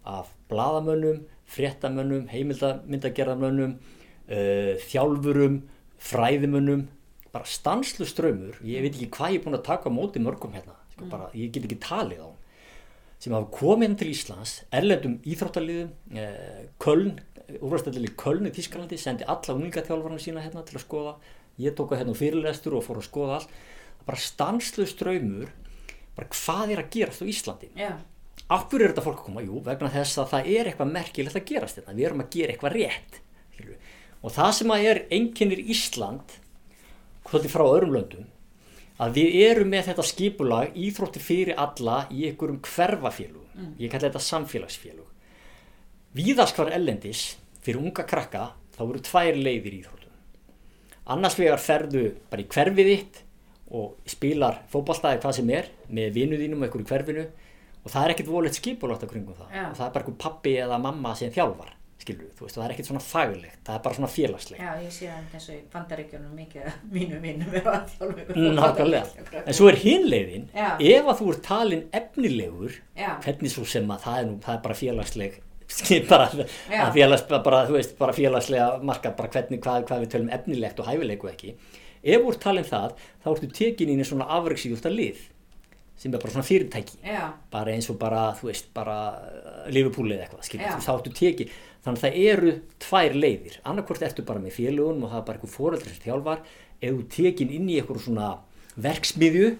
[0.06, 5.60] af bladamönnum, fréttamönnum heimildagerðamönnum uh, þjálfurum
[6.06, 6.86] fræðimönnum.
[7.34, 10.56] Bara stanslu ströymur ég veit ekki hvað ég er búin að taka á móti mörgum
[10.56, 10.76] hérna.
[10.94, 12.30] Sko, bara, ég get ekki talið á
[13.20, 17.14] sem hafa komið inn til Íslands erlendum íþróttaliðum eh, Köln,
[17.56, 21.14] úrvæðstæðileg Köln í Þískalandi sendi alla unlingaþjálfarna sína hérna til að skoða
[21.62, 23.54] ég tók að hérna fyrirlestur og fór að skoða allt.
[24.06, 25.50] Bara stanslu ströymur
[26.16, 27.68] bara hvað er að gerast á Íslandi?
[27.76, 27.92] Já,
[28.48, 29.44] af hverju er þetta fólk að koma?
[29.44, 32.54] Jú, vegna þess að það er eitthvað merkilegt að gerast þetta við erum að gera
[32.54, 33.18] eitthvað rétt
[33.56, 33.76] skilurðu.
[34.22, 36.38] og það sem að er einkennir Ísland
[37.26, 38.30] svolítið frá öðrum löndum
[39.02, 44.24] að við erum með þetta skipulag íþrótti fyrir alla í einhverjum hverfafélugum ég kalli þetta
[44.24, 45.10] samfélagsfélug
[46.16, 47.26] víðast hvar ellendis
[47.60, 49.95] fyrir unga krakka þá eru tvær leiðir í íþróttum
[51.14, 53.22] annars vegar ferðu bara í hverfið þitt
[53.76, 57.26] og spilar fótballstæði hvað sem er með vinu þínum og einhverju hverfinu.
[57.86, 59.50] Og það er ekkert volið skipulagt á kringum það.
[59.54, 59.64] Já.
[59.70, 61.72] og það er bara einhver pappi eða mamma sem þjálfar
[62.06, 64.60] skilur þú veist það er ekkert svona faglegt það er bara svona félagslegt.
[64.62, 68.40] Já, ég sé það eins og í bandaríkjunum mikið af mínu er að þjálfa ykkur
[68.58, 70.68] Nákvæmlega, en svo er hinleiðin Já.
[70.76, 73.08] ef að þú ert talin efnilegur Já.
[73.24, 75.38] hvernig svo sem að það er nú það er bara félagsleg
[76.10, 76.28] bara,
[76.94, 81.30] félags, bara, veist, bara félagslega marka bara hvernig, hvað, hvað við tölum efnilegt og hæfilegu
[81.32, 81.54] ekki.
[82.06, 85.24] Ef ert talin það, þá ertu tekin inn í svona afreiksíðústa lið
[85.96, 86.98] sem er bara svona fyrirtæki.
[87.02, 91.54] Já, bara eins og bara, þú veist, bara uh, Liverpool eða eitthvað, þá ertu tekið
[91.86, 92.52] þannig að það eru
[92.82, 93.56] tvær leiðir.
[93.64, 96.42] Annarkvort ertu bara með félugunum og það er bara eitthvað fóreldri sem þjálfar.
[96.76, 98.30] Ef þú tekin inn í eitthvað svona
[98.76, 99.52] verksmiðju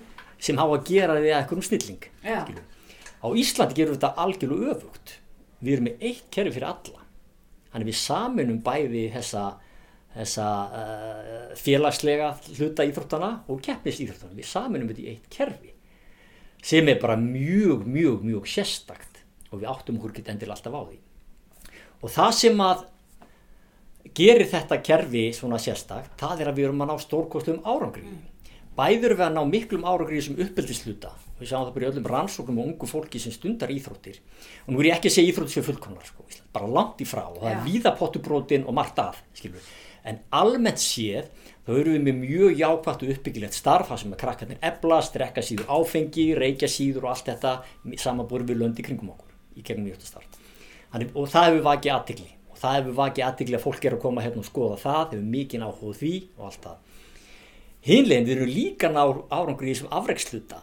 [0.43, 2.41] sem hafa að gera því að eitthvað snilling Já.
[2.45, 2.67] skilurðu.
[3.25, 5.15] á Íslandi gerum við þetta algjörlega öfugt
[5.61, 7.07] við erum með eitt kerfi fyrir alla.
[7.73, 9.47] Þannig við saminum bæði þessa
[10.17, 15.75] þessa uh, félagslega hluta íþróttana og keppnis íþróttana við saminum þetta í eitt kerfi
[16.67, 20.83] sem er bara mjög, mjög, mjög sérstakt og við áttum okkur ekki endilega alltaf á
[20.89, 20.97] því.
[22.03, 22.83] Og það sem að
[24.17, 28.09] gerir þetta kerfi svona sérstakt, það er að við erum að ná stórkostum árangri.
[28.77, 30.41] Bæður við að ná miklum árangri sem
[31.37, 34.21] uppeldisluta við sjáum það bara í öllum rannsóknum og ungu fólki sem stundar íþróttir.
[34.67, 37.27] Og nú er ég ekki að segja íþróttir sem fullkomnar sko, bara langt í frá
[37.27, 37.57] og það Já.
[37.57, 39.61] er víða pottubrótin og margt að skilur.
[40.07, 41.27] en almennt séð
[41.67, 42.61] þá erum við með mjög
[43.03, 47.27] og uppbyggilegt starf það sem að krakkarnir ebla, strekka síður áfengi, reykja síður og allt
[47.27, 47.65] þetta
[47.99, 52.77] samanbúrið við löndi kringum okkur í gegnum íþróttastarf og það hefur vakið aðtigli og það
[52.79, 55.99] hefur vakið aðtigli að fólk er að koma hérna og skoða það, hefur mikið áhuga
[55.99, 56.79] því og allt það.
[57.87, 60.63] Hinlegin við erum líka árangri í þessum afreiksluta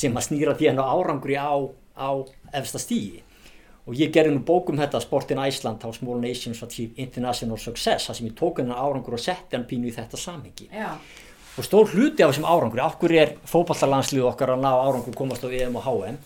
[0.00, 1.54] sem að snýra því að ná árangri á,
[1.96, 2.10] á
[2.56, 3.20] efsta stígi
[3.90, 8.06] og ég gerði nú bókum þetta Sport in Iceland á Small Nations Achieve International Success
[8.08, 10.68] þar sem ég tók hennar árangur og setti hann pínu í þetta samhengi.
[10.70, 10.92] Já,
[11.56, 15.48] og stór hluti af þessum árangri okkur er fótballalandslið okkar að ná árangur komast á
[15.50, 16.20] EM og HM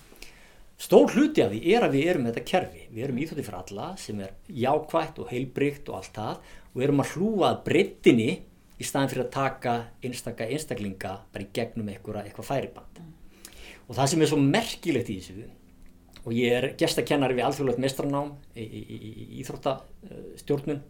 [0.84, 2.84] stór hluti af því er að við erum þetta kerfi.
[2.90, 4.34] Við erum íþjótti fyrir alla sem er
[4.64, 8.30] jákvætt og heilbrygt og allt það og erum að hlúa að breyttinni
[8.74, 13.04] í staðin fyrir að taka einstaka einstaklinga bara í gegnum eitthvað, eitthvað færiband
[13.84, 15.46] og það sem er svo merkilegt í þessu
[16.24, 20.82] og ég er gestakennari við alþjóðlegt mestranám í, í, í, í íþróttastjórnun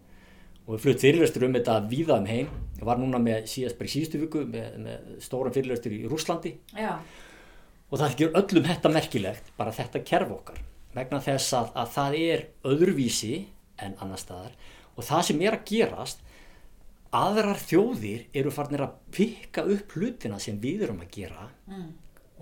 [0.64, 2.52] og við flutt fyrirlestur um þetta víða um heim.
[2.78, 6.54] Ég var núna með síðast bara í síðustu viku með, með stóran fyrirlestur í Rúslandi
[6.72, 6.94] já,
[7.90, 10.62] og það ger öllum þetta merkilegt bara þetta kerf okkar
[10.94, 13.34] vegna þess að, að það er öðruvísi
[13.82, 14.54] en annar staðar.
[14.94, 16.22] Og það sem er að gerast
[17.14, 21.90] aðrar þjóðir eru farnir að pikka upp hlutina sem við erum að gera mm.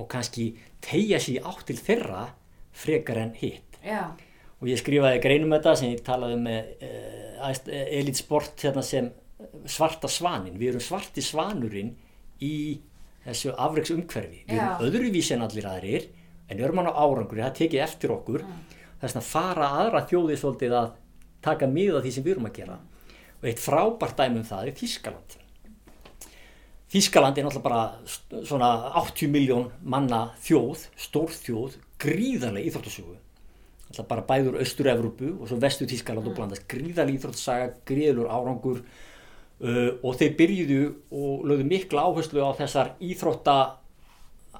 [0.00, 0.52] Og kannski
[0.84, 2.28] tegja sér átt til þeirra
[2.72, 3.80] frekar en hitt.
[3.84, 4.12] Já,
[4.62, 9.10] og ég skrifaði greinum þetta sem ég talaði með uh, Elite Sport hérna sem
[9.66, 11.90] svarta svanin við erum svarti svanurinn
[12.46, 12.78] í
[13.24, 16.06] þessu afreiks umhverfi við erum öðruvísi en allir aðrir
[16.46, 18.46] en við erum á árangur, það tekið eftir okkur.
[19.02, 20.90] Þess að fara aðra þjóði svolítið að
[21.42, 22.76] taka mið af því sem við erum að gera.
[23.40, 25.38] Og eitt frábært dæmi um það er Þískaland
[26.92, 33.14] Þískaland er náttúrulega bara svona 80 miljón manna þjóð, stór þjóð gríðarlega íþróttasögu.
[33.88, 39.90] Alltaf bara bæður Austur-Evrópu og svo Vestur Þískaland og blandast gríðarlega íþróttasaga, gríðalur árangur uh,
[40.02, 40.82] og þeir byrjuðu
[41.16, 43.56] og lögðu mikla áherslu á þessar íþrótta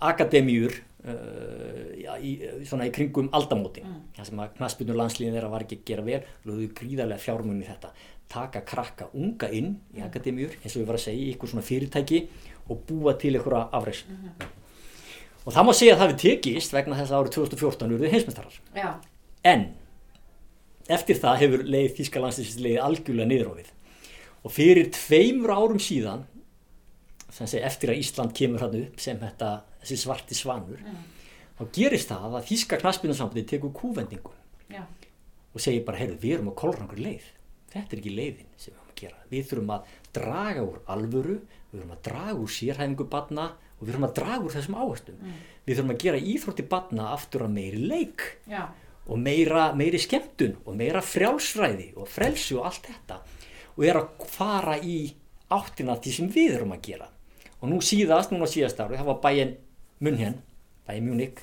[0.01, 2.33] akademíur uh, já, í,
[2.69, 3.89] svona í kringum aldamótin.
[4.17, 7.93] Það sem að knaspinu landslíðin þeirra var ekki að gera vel lögðu gríðarlega fjármunni þetta.
[8.33, 11.67] Taka krakka unga inn í akademíur eins og ég var að segja í ykkur svona
[11.67, 12.23] fyrirtæki
[12.71, 14.05] og búa til ykkur afreis
[15.43, 18.59] og það má segja að það við tekist vegna þess að árið 2014 eruðu heimsmyndstarar
[19.53, 19.65] en
[20.97, 23.73] eftir það hefur leið Þíska landslýsins leið algjörlega niður á við
[24.43, 26.25] og fyrir tveimur árum síðan
[27.33, 29.51] sem segi eftir að Ísland kemur hann upp sem þetta,
[29.83, 30.83] þessi svarti svanur
[31.59, 34.33] þá gerist það að Þíska knaspinunsambandi tekur kúvendingu
[34.73, 34.83] já,
[35.53, 37.27] og segir bara, heyrðu, við erum að kolrangur leið.
[37.73, 39.19] Þetta er ekki leiðin sem við erum að gera.
[39.33, 43.93] Við þurfum að draga úr alvöru við þurfum að draga úr sérhæfingu batna og við
[43.93, 45.21] þurfum að draga úr þessum áherstum
[45.67, 48.63] við þurfum að gera íþrótti batna aftur að meiri leik já,
[49.07, 53.19] og meira, meiri skemmtun og meira frjálsræði og frelsu og allt þetta
[53.73, 54.97] og er að fara í
[55.53, 57.09] áttina til sem við erum að gera.
[57.63, 59.53] Og nú síðast, núna síðast árið það var bæinn
[60.03, 60.41] Munhen
[60.89, 61.43] bæinn Munich,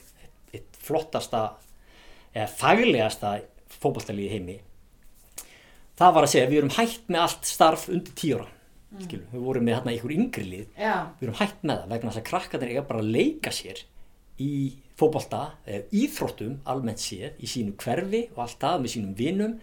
[0.54, 1.44] eitt, flottasta
[2.34, 3.38] eða faglegasta
[3.80, 4.58] fótballtalið í heimi.
[6.00, 8.50] Það var að segja við erum hægt með allt starf undir ára
[9.04, 10.68] skilum, við vorum með hérna ykkur yngri lið.
[10.80, 13.82] Já, við erum hægt með það vegna þess að krakkarnir eiga bara að leika sér
[14.42, 14.54] í
[15.00, 19.58] fótbolta eða íþróttum almennt séð í sínu hverfi og allt það með sínum vinum.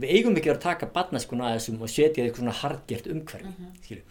[0.00, 4.06] Við eigum ekki að taka badnæskuna að þessum og setja eitthvað svona hardgert umhverfi mm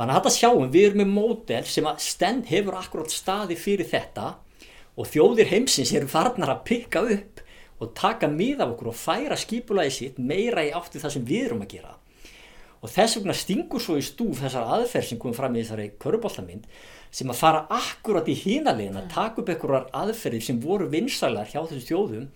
[0.00, 3.88] þannig að þetta sjáum við erum með módel sem að stend hefur akkurat staði fyrir
[3.90, 4.30] þetta
[4.96, 7.42] og þjóðir heimsins eru farnar að pikka upp
[7.80, 11.50] og taka mið af okkur og færa skipulagi sitt meira í átti það sem við
[11.50, 11.92] erum að gera.
[12.80, 16.64] Og þess vegna stingur svo í stúf þessar aðferð sem kom fram í þessari köruboltamynd
[17.12, 21.60] sem að fara akkurat í hínalegin að taka upp einhverjar aðferðir sem voru vinsælar hjá
[21.60, 22.26] þessu þjóðum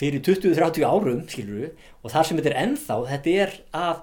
[0.00, 4.02] fyrir 20-30 árum skilur við og þar sem þetta er ennþá þetta er að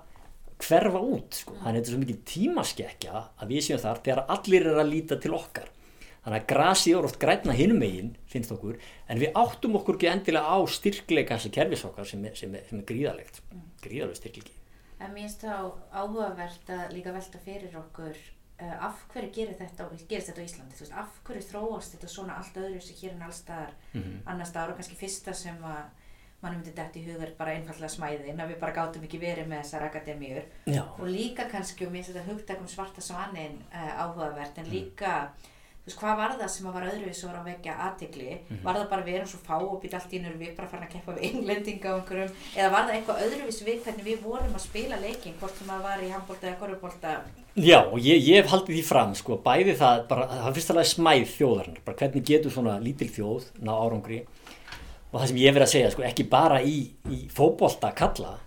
[0.68, 1.54] hverfa út sko.
[1.62, 4.92] þannig að þetta er svo mikið tímaskekkja að við séum þar þegar allir er að
[4.92, 5.70] líta til okkar.
[6.22, 8.76] Þannig að grasið er oft grætna hinum megin finnst okkur
[9.10, 12.68] en við áttum okkur ekki endilega á styrkleika þessi kerfis okkar sem er, sem er,
[12.70, 13.40] sem er gríðalegt
[13.82, 14.54] gríðaleg styrklegi
[15.02, 18.14] en mér finnst þá áhugavert að líka velta fyrir okkur
[18.62, 20.78] uh, af hverju gerir þetta, gerist þetta á Íslandi?
[20.78, 24.20] Veist, af hverju þróast þetta svona allt öðru sem hér en allstaðar Mhm.
[24.30, 25.90] annar staðar og kannski fyrsta sem að
[26.42, 29.62] mann myndi dætt í hugur bara einfallega smæðin að við bara gátum ekki verið með
[29.64, 30.44] þessar akademíur.
[30.66, 34.66] Já, og líka kannski og mér finnst þetta hugtak um svarta svanin uh, áhugavert Mm.
[34.66, 35.16] en líka
[35.82, 38.64] þú veist hvað var það sem að var öðruvísi var að vekja aðtikli Mhm.
[38.64, 40.86] var það bara við erum svo fá og býta allt í nörg við bara farin
[40.88, 42.36] að keppa við englendinga á einhverjum?
[42.56, 45.82] Eða var það eitthvað öðruvísi við hvernig við vorum að spila leikin hvort sem að
[45.82, 47.16] var í handbólta eða korfbólta
[47.56, 50.70] Já, og ég, ég hef haldið því fram sko, bæði það, bara, það fyrst
[55.12, 56.78] og það sem ég verið að segja, sko, ekki bara í,
[57.12, 58.38] í fótbolta kalla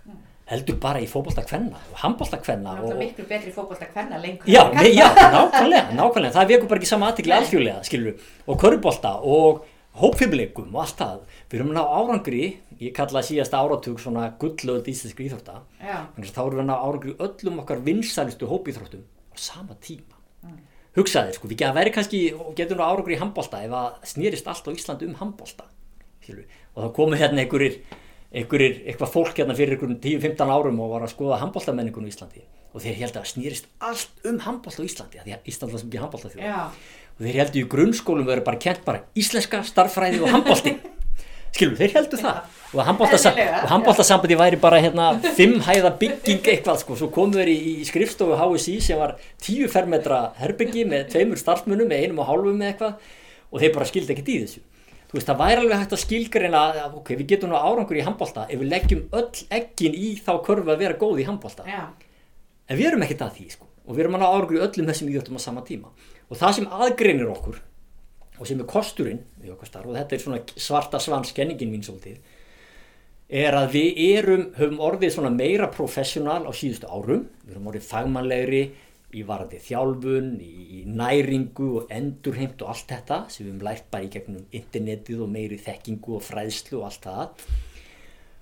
[0.49, 4.19] heldur bara í fótbolta kvenna og handbolta kvenna það og, var miklu betri fótbólta hvenna
[4.21, 4.61] lengur Já,
[4.93, 9.63] já, nákvæmlega, nákvæmlega, það vekur bara ekki sama aðtikli alþjóðlega, skilur og körubólta og
[10.01, 12.43] hópfimleikum og allt það, við erum að ná árangri,
[12.81, 16.75] ég kalla síðasta áratug svona gullöld íslenski íþrótta, Þannig að þá erum við að ná
[16.75, 20.19] árangri öllum okkar vinsælustu hópíþróttum á sama tíma.
[20.95, 21.63] Hugsaði, sko, við
[22.59, 25.69] getum árangri í handbolta ef að snýrist allt á Íslandi um handbolta.
[26.25, 26.59] Skilurðu.
[26.75, 27.79] Og þá komu hérna einhverjir,
[28.35, 32.43] einhverjir, eitthvað fólk hérna fyrir einhverjum 10-15 árum og var að skoða handboltamenningun í Íslandi.
[32.75, 35.89] Og þeir held að snýrist allt um handbolta á Íslandi, því að Ísland var sem
[35.93, 36.43] ekki handbolta þjóð.
[36.43, 36.65] já,
[37.15, 40.73] Og þeir heldur í grunnskólum verið bara kent bara íslenska, starffræði og handbolti.
[41.55, 42.41] Skilur, þeir heldur það.
[42.75, 45.05] Og að handboltasambandi væri bara hérna
[45.37, 46.97] fimm hæða bygging eitthvað sko.
[46.99, 51.87] Svo komu þeir í, í skrifstofu HSI sem var tíu fermetra herbyggi með tveimur starfsmunum
[51.87, 53.07] með einum og hálfum með eitthvað
[53.47, 54.65] og þeir bara skildi ekkert í þessu.
[55.15, 58.01] Þú veist, það væri alveg hægt að skilgreina að ok, við getum nú árangur í
[58.03, 61.63] handbolta ef við leggjum öll ekkin í þá körfu að vera góð í handbolta.
[61.63, 61.85] já,
[62.67, 63.67] En við erum ekkert að því sko.
[63.87, 65.91] og við erum að ná árangur í öllum þessum íþjóttum á sama tíma
[66.27, 67.61] og það sem aðgreinir okkur
[68.39, 69.21] og sem er kosturinn
[69.63, 72.17] starf og þetta er svona svarta svanskenningin mín svolítið
[73.29, 77.87] er að við erum, höfum orðið svona meira professional á síðustu árum við höfum orðið
[77.87, 78.63] fagmannlegri
[79.15, 83.87] í varði þjálfun, í, í næringu og endurheimt og allt þetta sem við höfum lært
[83.93, 87.45] bara í gegnum internetið og meiri þekkingu og fræðslu og allt það.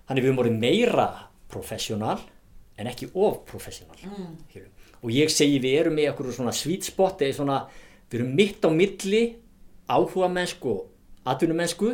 [0.07, 1.07] Þannig við höfum orðið meira
[1.53, 2.17] professional
[2.79, 4.31] en ekki of professional mm.
[5.03, 7.59] og ég segi við erum með okkur svona sweet spot eða svona,
[8.09, 9.23] við erum mitt á milli
[9.85, 11.93] áhuga mennsku og atvinnumennsku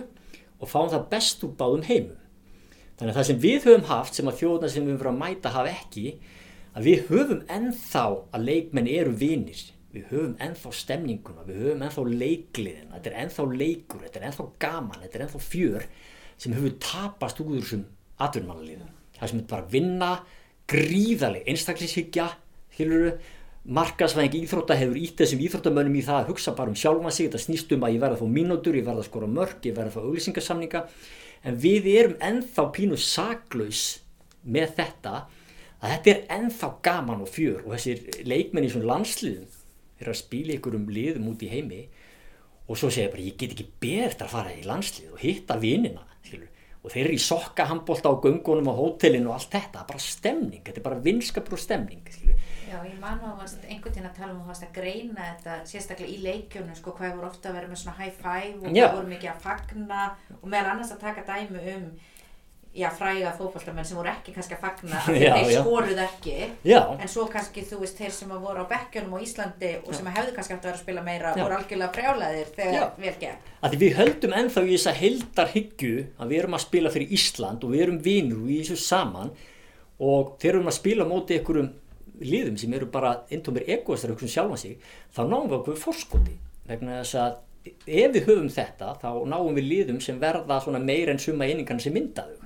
[0.59, 2.17] og fáum það best úr báðum heimum.
[2.99, 5.21] Þannig að það sem við höfum haft sem að þjóðuna sem við höfum verið að
[5.23, 6.05] mæta hafa ekki
[6.75, 8.05] að við höfum ennþá
[8.35, 9.61] að leikmenn eru vinir.
[9.89, 14.45] Við höfum ennþá stemninguna við höfum ennþá leikliðin þetta er ennþá leikur, þetta er ennþá
[14.61, 15.87] gaman þetta er ennþá fjör
[16.39, 17.87] sem hefur tapast úr þessum
[18.21, 18.91] atvinnumannaliðum.
[19.17, 20.11] Það sem er bara vinna
[20.69, 22.27] gríðaleg einstaklishyggja
[22.77, 23.15] hiluru
[23.69, 27.27] markasvæðing íþrótta hefur ítt þessum íþróttamönnum í það að hugsa bara um sjálfa sig.
[27.27, 29.75] Þetta snýst um að ég verða að fá mínútur, ég verða að skora mörg ég
[29.75, 30.83] verða að fá auglýsingarsamninga
[31.49, 33.83] en við erum ennþá pínu saklaus
[34.45, 35.15] með þetta
[35.79, 39.47] að þetta er ennþá gaman og fjör og þessir leikmenn í svona landsliðum
[39.99, 41.81] eru að spila ykkur um liðum út í heimi
[42.69, 46.47] og svo segja bara ég get ekki beðt að fara í landslið og hitta skilur.
[46.83, 50.79] og þeir eru í sokkahambolta á göngunum á hótelinu og allt þetta, bara stemning þetta
[50.79, 52.35] er bara vinskapur og stemning skilur.
[52.69, 56.77] Já, ég man varst einhvern tíðan að tala um að greina þetta sérstaklega í leikjunum
[56.77, 59.43] sko hvað voru ofta að vera með svona high five og hvað voru mikið að
[59.47, 60.03] fagna
[60.39, 61.89] og meðal annars að taka dæmi um
[62.75, 65.61] já, fræga fótballtamenn sem voru ekki kannski að fagna af því Já, að þeir já.
[65.63, 66.35] skoruð ekki.
[66.69, 69.97] Já, en svo kannski þú veist þeir sem að voru á bekkjunum á Íslandi og
[69.97, 73.51] sem hefðu kannski átt að vera að spila meira voru algjörlega frjálæðir þegar vel gekk.
[73.65, 77.73] Að við höldum ennþá í þessa heldarhyggju að við erum að spila fyrir Ísland og
[77.73, 79.33] við erum vinur og við erum saman
[79.99, 81.73] og þeir erum að spila á móti einhverjum
[82.19, 84.79] liðum sem eru bara intómir egoistar einhversum sjálfan sig
[85.15, 86.35] þá náum við okkur fórskoti
[86.69, 87.37] vegna þess að
[87.69, 91.95] ef við höfum þetta þá náum við liðum sem verða meira en suma einingarna sem
[91.95, 92.37] myndaðu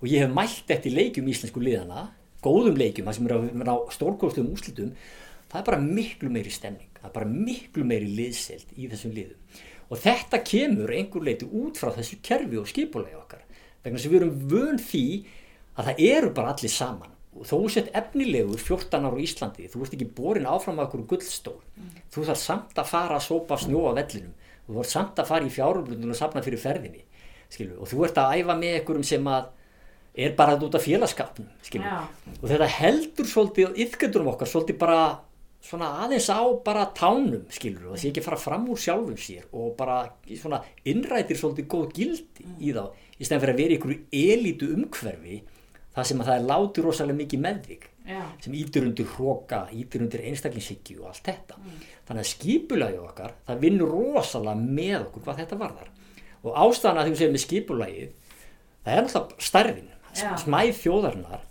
[0.00, 2.10] og ég hef mælt eftir leikjum íslensku liðana
[2.46, 4.92] góðum leikjum, það sem eru á stórkostum úslitum,
[5.50, 9.58] það er bara miklu meiri stemning, það er bara miklu meiri liðselt í þessum liðum.
[9.86, 13.44] Og þetta kemur einhver leiti út frá þessu kerfi og skipulegi okkar.
[13.84, 15.04] Vegna að við erum vön því
[15.76, 17.12] að það eru bara allir saman.
[17.36, 21.04] Og þó sett efnilegur 14 ára á Íslandi þú ert ekki borin áfram að okkur
[21.12, 21.58] gullstól.
[22.10, 24.32] Þú þarf samt að fara að sópa snjó af vellinum.
[24.66, 27.04] Þú þarf samt að fara í fjárumlundun og safna fyrir ferðinni
[27.52, 29.50] skilu, og þú ert að æfa með einhverjum sem að
[30.16, 31.48] er bara út af félagskapnum
[32.40, 35.00] og þetta heldur svolítið yfgöndurum okkar svolítið bara
[35.66, 39.44] svona aðeins á bara tánum skilur og það sé ekki fara fram úr sjálfum sér
[39.52, 39.98] og bara
[40.38, 42.86] svona innrætir svolítið góð gildi í þá
[43.18, 45.42] í stæðan fyrir að vera einhverju elítu umhverfi
[45.96, 48.20] það sem að það er látið rosalega mikið meðvik Já.
[48.38, 51.56] sem ítur undir hróka, ítur undir einstaklingshyggju og allt þetta.
[52.06, 55.88] Þannig að skipulagi okkar, það vinnur rosalega með okkur hvað þetta varðar.
[56.46, 58.12] Og ástæðan að að segja með skipulagið,
[58.86, 59.95] það er náttúrulega stærðin, Já.
[60.16, 61.44] Smæð þjóðarinnar,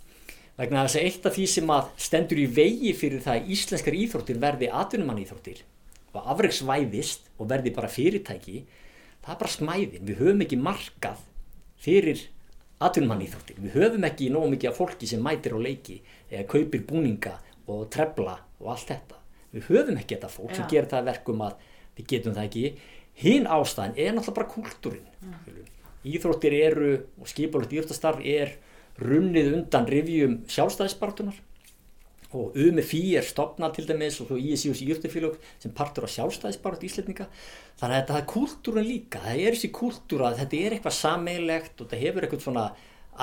[0.56, 3.98] vegna þess að eitt af því sem að stendur í vegi fyrir það að íslenskar
[4.02, 5.62] íþróttir verði atvinnumann íþróttir
[6.16, 8.62] og afreiksvæðist og verði bara fyrirtæki,
[9.24, 10.06] það er bara smæðin.
[10.08, 11.20] Við höfum ekki markað
[11.82, 12.22] fyrir
[12.82, 13.60] atvinnumann íþróttir.
[13.60, 16.00] Við höfum ekki nógu mikið af fólki sem mætir á leiki
[16.30, 17.36] eða kaupir búninga
[17.68, 19.20] og trefla og allt þetta.
[19.52, 20.70] Við höfum ekki þetta fólk sem Já.
[20.74, 21.64] gerir það að verkum að
[21.96, 22.66] við getum það ekki.
[23.16, 25.06] Hinn ástæðan er náttúrulega bara kúltúrin.
[26.06, 28.56] Íþróttir eru og skipulegt íþróttastarf er
[29.02, 31.42] runnið undan rifjum sjálfstæðisbartunar
[32.36, 36.84] og UMFI er stopnað til dæmis og svo ISI og íþróttafélög sem partur á sjálfstæðisbart
[36.86, 37.28] íslendinga.
[37.80, 41.80] Þannig að þetta er kúltúrin líka það er þessi kúltúra að þetta er eitthvað sameigilegt
[41.80, 42.66] og þetta hefur eitthvað svona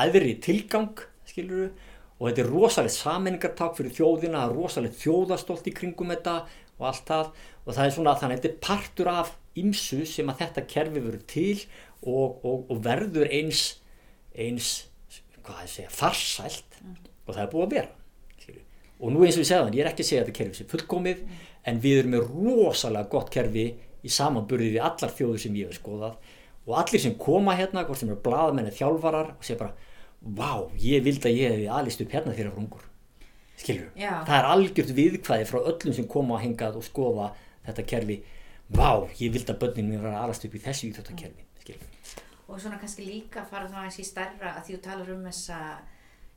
[0.04, 1.70] aðri tilgang skiluru
[2.20, 6.36] og þetta er rosalegt sameiningarták fyrir þjóðina rosalegt þjóðastólt í kringum þetta
[6.80, 7.32] og allt það.
[7.64, 11.02] Og það er svona þannig að þetta er partur af ymsu sem að þetta kerfi
[11.04, 11.58] verður til
[12.06, 13.66] og, og, og verður eins
[14.34, 14.70] eins,
[15.68, 16.80] segja, farsælt.
[17.24, 17.90] Og það er búið að vera
[18.42, 18.64] skilurðu.
[19.00, 20.70] og nú eins og við segðum, ég er ekki að segja að þetta kerfi sé
[20.72, 21.26] fullkomið
[21.70, 23.66] en við erum með rosalega gott kerfi
[24.04, 26.18] í samanburði við allar þjóður sem ég hef skoðað.
[26.68, 30.52] Og allir sem koma hérna, hvort sem eru blaðamenn eða þjálfarar og segja bara, vá,
[30.80, 32.86] ég vildi að ég hefði aðlist upp hérna þegar ég var ungur.
[33.64, 34.12] Skilur, Já.
[34.28, 37.30] það er algjört viðkvæði frá öllum sem koma að hengað og skoða
[37.68, 38.20] þetta kerfi,
[38.74, 41.44] vá, ég vildi að börnin mér var að aðlast upp í þessu íþróttakerfi.
[41.44, 41.53] skilur,
[42.48, 45.60] og svona kannski líka fara þá eins í stærra að því þú talar um þessa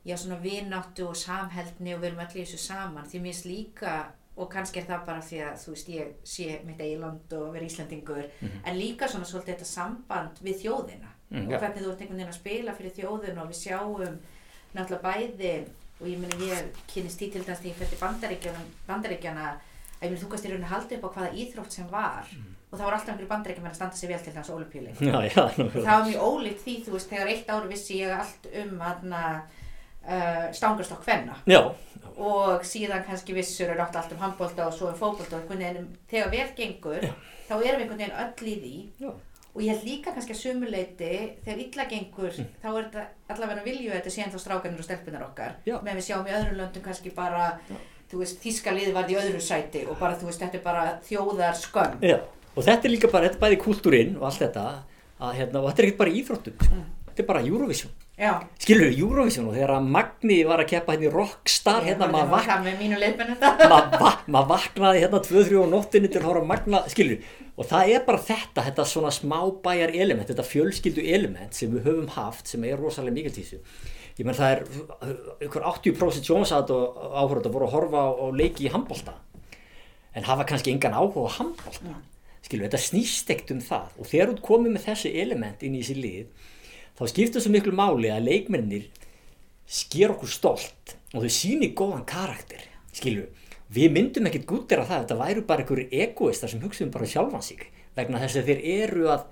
[0.06, 3.08] já svona vináttu og samheldni og við erum allir þessu saman.
[3.10, 3.94] Því mér finnst líka
[4.36, 7.52] og kannski er það bara því að þú veist ég sé mitt eigi land og
[7.54, 11.10] vera Íslandingur en líka svona svolítið þetta samband við þjóðina.
[11.30, 14.18] Mhm, og hvernig þú ert einhvern veginn að spila fyrir þjóðina og við sjáum
[14.76, 15.54] náttúrulega bæði
[16.00, 19.46] og ég meni ég kynist því til dæmis því ég bandaríkjana, bandaríkjana
[20.02, 22.30] að þú gæst í rauninu haldið upp á hvaða íþrótt sem var
[22.66, 25.42] og það voru alltaf einhverju bandaríkjana að standa sig vel til þess olimpíuleik já, já,
[25.42, 25.84] og nákvæmlega.
[25.86, 29.22] það var mjög ólíkt því þú veist þegar eitt ári vissi ég allt um hana,
[30.08, 31.60] uh, stangast á hvenna já,
[32.16, 36.30] og síðan kannski vissur er átt allt um handbólta og svo um einhvern veginn þegar
[36.34, 37.08] vel gengur
[37.48, 38.76] þá erum einhvern veginn öll í því.
[39.04, 39.10] Já,
[39.56, 41.10] og ég held líka kannski að sumuleiti
[41.44, 42.48] þegar illa gengur Mm.
[42.62, 45.54] þá er þetta allavega vilju þetta síðan þá strákanir og stelpunar okkar.
[45.64, 45.76] Já.
[45.82, 47.46] meðan við sjáum í öðrum löndum kannski bara
[48.10, 50.84] þú veist þíska liði varð í öðru sæti og bara þú veist þetta er bara
[51.06, 52.18] þjóðar skömm já.
[52.54, 54.66] og þetta er líka bara, þetta er bæði kultúrinn og allt þetta
[55.16, 56.82] að, hérna, og þetta er ekkert bara íþróttum sko.
[57.08, 57.94] þetta er bara Eurovision.
[58.16, 58.30] Já.
[58.62, 62.30] Skilur við Eurovision og þegar að Magni var að keppa hérna í Rockstar hérna maður
[62.32, 66.22] vak það með mínu leifmenn þetta maður va mað vaknaði hérna 2-3 á nóttinni til
[66.22, 70.46] að horfa á Magna skilur og það er bara þetta, þetta svona smábæjar element, þetta
[70.46, 73.60] fjölskyldu element sem við höfum haft sem er rosalega mikil tísu
[74.16, 74.62] ég menn það er
[75.46, 79.16] ykkur 80% sjónasat og áhverjum voru að horfa á, leiki í handbolta.
[80.16, 81.96] En hafa kannski engan áhuga á handbolta.
[82.46, 83.88] Skilur, þetta snýst ekkert um það.
[84.00, 86.52] Og þegar þú komið með þessi element inn í þessi lið
[86.96, 88.86] þá skiptir svo miklu máli að leikmennir
[89.66, 92.62] sker okkur stolt og þau síni góðan karakter.
[92.96, 93.26] Skilju,
[93.68, 97.44] við myndum ekkert gúttir að það þetta væru bara einhverjir egoistar sem hugsaðum bara sjálfan
[97.44, 99.26] sig vegna þess að þeir eru að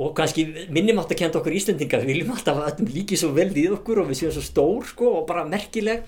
[0.00, 3.32] og kannski minnum átt að kenda okkur Íslendinga við viljum alltaf að þetta líki svo
[3.36, 6.06] vel við okkur og við séum svo stór sko og bara merkileg.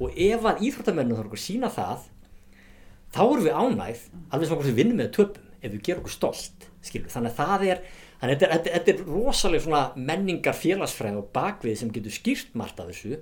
[0.00, 2.08] Og ef að íþróttamennum þarf okkur sína það
[3.14, 6.14] þá erum við ánægð alveg sem okkur sem vinnum með töpum ef við gerum okkur
[6.14, 7.10] stolt skilur.
[7.12, 7.82] þannig að það er
[8.20, 12.80] þannig að þetta, þetta, er rosalega svona menningar félagsfræð og bakvið sem getur skýrt margt
[12.80, 13.20] af þessu.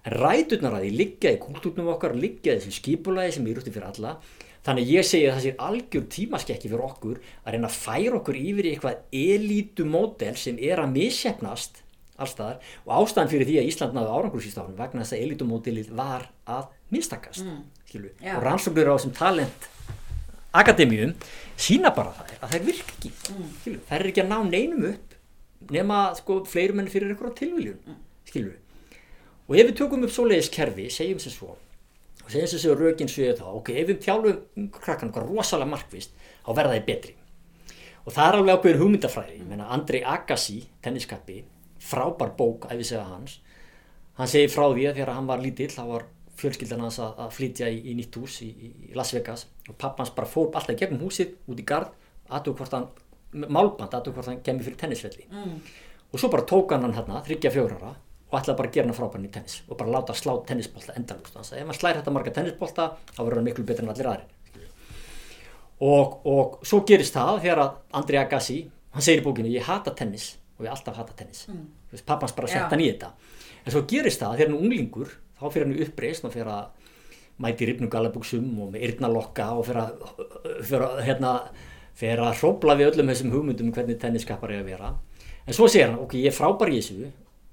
[0.00, 4.14] En ræturnar að því liggja í kultúrnum okkar liggja þessi skipulagi sem er alla
[4.66, 8.36] þannig ég segi að það sé algjör tímaskekki fyrir okkur að reyna að færa okkur
[8.40, 11.80] yfir í eitthvað elítumódel sem er að missefnast
[12.20, 16.66] allstaðar og ástæðan fyrir því að Ísland náðu árangursýstafnum vegna þess að elítumódelið var að
[16.92, 17.62] minnstakast Mm.
[18.36, 19.68] og rannsóknir á þessum talent
[20.54, 21.14] akademíum
[21.56, 23.80] sína bara það að þær virka ekki Mm.
[23.88, 25.14] þær er ekki að ná neinum upp
[25.70, 28.52] nema sko fleirum enn fyrir einhverja tilviljun Mm.
[29.48, 31.56] og ef við tökum upp svoleiðis kerfi, segjum sem svo
[32.32, 36.14] segjum sem svo rökin séu þá ok, ef við þjálfum krakkan okkar rosalega markvist
[36.44, 37.16] þá verða þeir betri.
[38.06, 39.34] Og það er alveg ákveðin hugmyndafræði.
[39.42, 41.42] Ég meina Andrei Agassi, tenniskappi
[41.80, 43.38] frábær bók, æfisega hans.
[44.18, 46.06] Hann segir frá því að þegar hann var lítill þá var
[46.40, 49.46] fjölskyldan hans að, að flytja í, í nýtt hús í, í Las Vegas.
[49.68, 51.94] Og pappans bara fór alltaf gegnum húsið út í gard
[52.30, 52.88] aðtöku hvort hann,
[53.46, 55.26] málband aðtöku hvort hann kemur fyrir tennisvelli.
[55.30, 55.56] Mm.
[56.10, 57.94] og svo bara tók hann hann hérna, þryggja fjórara
[58.30, 61.34] og ætlaði bara að gera hann frábærin í tennis og bara láta slá tennisbolta endalust
[61.34, 64.10] þannig að ef hann slær þetta marga tennisbolta þá verður hann miklu betur en allir
[64.10, 64.28] aðrir.
[65.80, 68.58] Og, og svo gerist það þegar að Andri Agassi
[68.94, 71.46] hann segir í bókinu ég hata tennis og ég alltaf hata tennis.
[71.48, 71.66] Mm.
[72.06, 73.10] pappans bara sett hann í þetta.
[73.64, 76.68] En svo gerist það þegar hann unglingur þá fyrir hann uppreist og fyrir að
[77.40, 80.24] mæti ripnu galabugsum og með yrnalokka og fyrir að,
[80.68, 81.32] fyrir að, hérna,
[81.96, 84.92] fyrir að hrópla við öllum þessum hugmyndum um hvernig tenniskappar er að vera.
[85.46, 87.08] En svo segir hann, ok, ég er frábær í þessu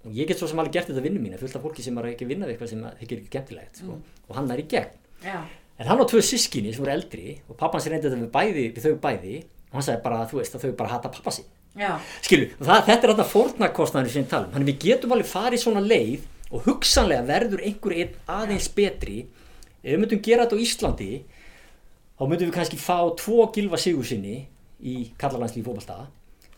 [0.06, 2.12] og ég get svo sem alveg gert þetta vinnu mín fullt af fólki sem er
[2.12, 3.98] ekki að vinna við eitthvað sem þykir ekki gemtilegt sko.
[4.28, 4.96] og hann er í gegn.
[5.26, 5.40] Já.
[5.78, 8.66] en hann á tvö sískinni sem voru eldri og pappan sér reyndi þetta við, bæði,
[8.76, 11.48] við þau bæði og hann sagði bara, þú veist, að þau bara hata pappa sín
[12.26, 15.84] skilu, það, þetta er þarna fórnarkostnaður sem við talum, þannig við getum alveg farið svona
[15.86, 19.18] leið og hugsanlega verður einhver einn aðeins betri.
[19.84, 21.10] Ef við myndum gera þetta á Íslandi
[22.18, 24.40] þá myndum við kannski fá tvo gilva sigur sinni
[24.82, 26.08] í kallalandslíf fótballta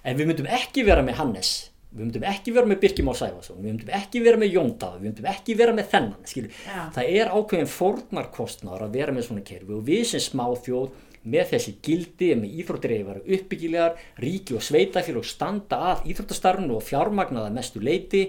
[0.08, 1.52] en við myndum ekki vera með Hannes
[1.90, 5.08] við myndum ekki vera með Birkjum á Sæfarsson við myndum ekki vera með Jóndað við
[5.08, 6.28] myndum ekki vera með þennan.
[6.30, 6.82] Já.
[6.96, 10.92] það er ákveðin fórnarkostnaður að vera með svona kerfi og við sem smá þjóð
[11.30, 16.86] með þessi gildi með íþróttir eða vera uppbyggilegar ríki og sveitafélag standa að íþróttastarfinu og
[16.86, 18.24] fjármagnaða mestu leiti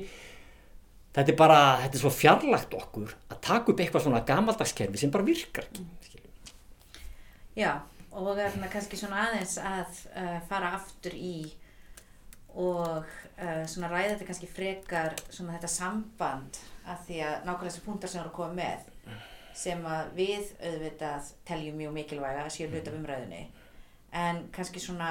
[1.14, 5.12] þetta er bara, þetta er svo fjarlagt okkur að taka upp eitthvað svona gamaldagskerfi sem
[5.14, 5.68] bara virkar
[6.06, 6.52] skilur.
[7.58, 7.72] Já,
[8.14, 11.34] og það er kannski svona aðeins að uh, fara aftur í
[12.58, 13.06] og
[13.40, 18.12] uh, svona ræða þetta kannski frekar svona þetta samband að því að nákvæmlega þessi punktar
[18.12, 18.88] sem eru að koma með
[19.60, 23.40] sem að við auðvitað teljum mjög mikilvæga að séu hlut af umræðunni.
[24.16, 25.10] En kannski svona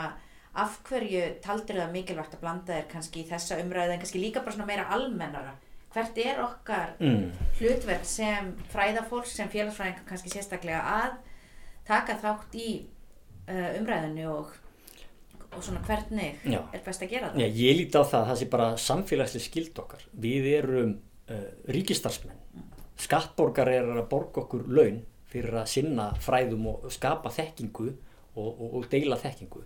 [0.59, 4.43] af hverju taldir það mikilvægt að blanda þér kannski í þessa umræðu en kannski líka
[4.43, 5.53] bara svona meira almennara?
[5.93, 7.29] Hvert er okkar mm.
[7.59, 11.15] hlutverk sem fræðafólk, sem félagsfræðingar kannski sérstaklega að
[11.87, 12.69] taka þátt í
[13.49, 14.51] uh, umræðinu og,
[15.55, 16.61] og svona hvernig Já.
[16.73, 17.41] er best að gera það.
[17.41, 20.05] Já, ég líti á það að það sé bara samfélagslega skild okkar.
[20.25, 20.93] Við erum
[21.29, 22.45] uh, ríkistarsmenn
[22.99, 28.67] skattborgar er að borga okkur laun fyrir að sinna fræðum og skapa þekkingu og, og,
[28.79, 29.63] og deila þekkingu.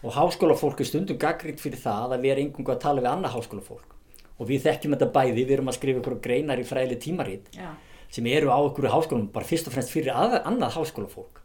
[0.00, 3.36] Og háskólafólk er stundum gaggrind fyrir það að við erum engungu að tala við annað
[3.36, 3.96] háskólafólk.
[4.40, 7.74] Og við þekkjum þetta bæði, við erum að skrifa ykkur greinar í fræðileg tímarit Já,
[8.10, 11.39] sem eru á ykkur háskólum bara fyrst og fremst fyrir að, annað háskólafólk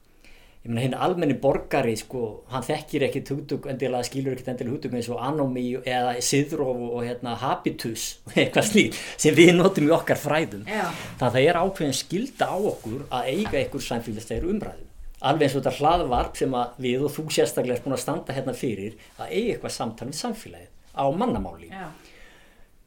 [0.66, 4.95] ég meina hinn almenni borgari sko, hann þekkir ekkit hugtök endilega skilur ekkit endilega hugtök
[4.97, 10.20] eins og anomi eða siðrof og, hérna, habitus eitthvað slík sem við notum í okkar
[10.20, 10.66] fræðum.
[10.66, 10.88] Já,
[11.20, 14.91] þannig að það er ákveðin skilda á okkur að eiga ykkur samfélagslegir umræðum
[15.26, 18.53] alveg eins og þetta hlaðvarp sem við og þú sérstaklega er búin að standa hérna
[18.57, 21.70] fyrir að eiga eitthvað samtal við samfélagið á mannamáli.
[21.72, 21.88] Já,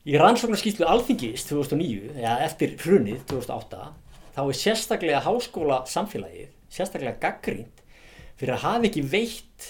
[0.09, 3.89] Í rannsóknarskýslu Alþingis 2009, eða eftir hrunið 2008,
[4.37, 7.83] þá er sérstaklega háskóla samfélagið, sérstaklega gaggrínt
[8.39, 9.69] fyrir að hafa ekki veitt,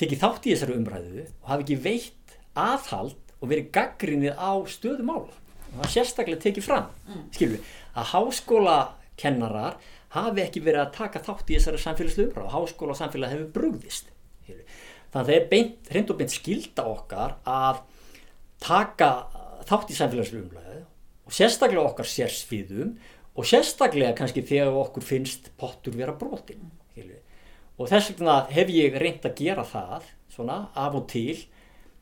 [0.00, 5.06] tekið þátt í þessari umræðu og hafa ekki veitt aðhald og verið gaggrínið á stöðu
[5.08, 5.38] mála.
[5.72, 7.22] Og það sérstaklega tekið fram, mm.
[7.32, 9.78] skilur við, að háskólakennarar
[10.12, 14.10] hafi ekki verið að taka þátt í þessari samfélagslu umræðu og háskóla samfélagið hefur brugðist.
[14.44, 14.66] skilurðu.
[15.12, 17.80] Þannig að það er beint, hreint og beint skilda okkar að
[18.62, 19.10] taka
[19.68, 20.82] þátt í samfélagslu umræðu
[21.26, 22.94] og sérstaklega okkar sérsviðum
[23.32, 26.70] og sérstaklega kannski þegar okkur finnst pottur vera brotin
[27.82, 31.36] og þess vegna hef ég reynd að gera það svona af og til.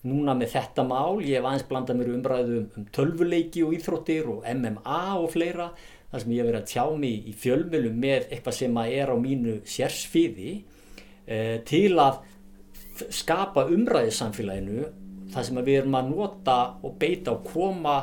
[0.00, 3.74] Núna með þetta mál, ég hef aðeins blandað mér í umræðu um, um tölvuleiki og
[3.76, 5.66] íþróttir og MMA og fleira
[6.10, 9.12] þar sem ég hef verið að tjá mig í fjölmjölum með eitthvað sem að er
[9.12, 10.54] á mínu sérsfiði
[11.26, 12.22] eh, til að
[13.12, 14.88] skapa umræði samfélaginu
[15.34, 17.98] það sem við erum að nota og beita og koma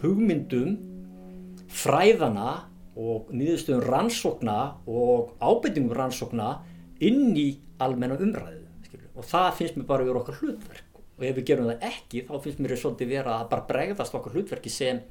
[0.00, 0.78] hugmyndum
[1.68, 2.50] fræðana
[2.96, 6.48] og nýðustöðum rannsókna og ábyrtingum rannsókna
[7.02, 7.48] inn í
[7.82, 9.08] almenna umræðu skilur.
[9.16, 12.22] og það finnst mér bara að vera okkar hlutverk og ef við gerum það ekki
[12.28, 15.02] þá finnst mér svolítið vera að bara bregðast okkar hlutverki sem,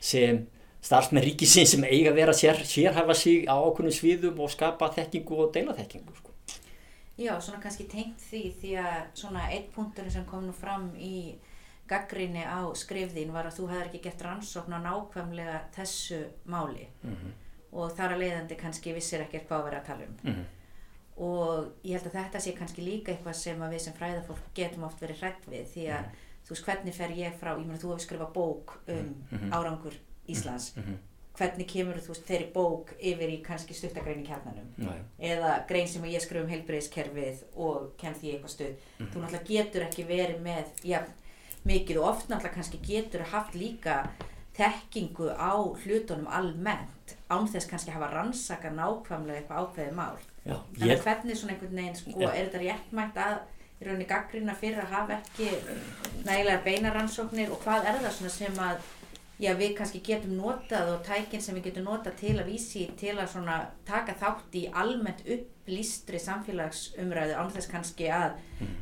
[0.00, 0.42] sem
[0.80, 5.44] starfsmenn ríkisins sem eiga að vera sér, sérhæfa sig á ákveðnum sviðum og skapa þekkingu
[5.44, 6.34] og deila þekkingu sko.
[7.20, 11.34] Já, svona kannski tengt því því að svona eitt punktur sem kom nú fram í
[11.90, 16.86] gaggrinni á skrifðín var að þú hefði ekki gett rannsókn á nákvæmlega þessu máli.
[17.02, 17.32] Mm -hmm.
[17.72, 20.16] og þar að leiðandi kannski vissir ekkert hvað að vera að tala um.
[20.22, 20.44] Mm -hmm.
[21.16, 25.00] og ég held að þetta sé kannski líka eitthvað sem við sem fræðafólk getum oft
[25.02, 26.04] verið hrætt við því að
[26.46, 29.52] þú veist hvernig fer ég frá, ég meina þú hefur skrifað bók um Mhm.
[29.52, 29.92] árangur
[30.28, 30.76] Íslands.
[30.76, 30.94] Mhm.
[31.40, 34.66] hvernig kemur þú veist þeirri bók yfir í kannski stuttagrein í kjarnanum?
[35.18, 38.74] Eða grein sem ég skrif um heilbreyðiskerfið og kem því eitthvað stuð.
[38.98, 41.02] Þú náttúrulega getur ekki verið með ja,
[41.68, 44.02] mikið og oft náttúrulega kannski getur haft líka
[44.56, 45.52] þekkingu á
[45.84, 50.18] hlutunum almennt án þess kannski hafa rannsaka nákvæmlega eitthvað ákveðið mál.
[50.44, 53.36] Já, þannig ég, hvernig svona einhvern veginn sko, er þetta réttmætt að
[53.80, 55.50] í rauninni gaggrina fyrir að hafa ekki
[56.26, 58.88] nægilega beina rannsóknir og hvað er það svona sem að
[59.40, 63.14] já, við kannski getum notað og tækin sem við getum notað til að vísi til
[63.16, 63.56] að svona
[63.88, 68.36] taka þátt í almennt upplýstri samfélagsumræðu án þess kannski að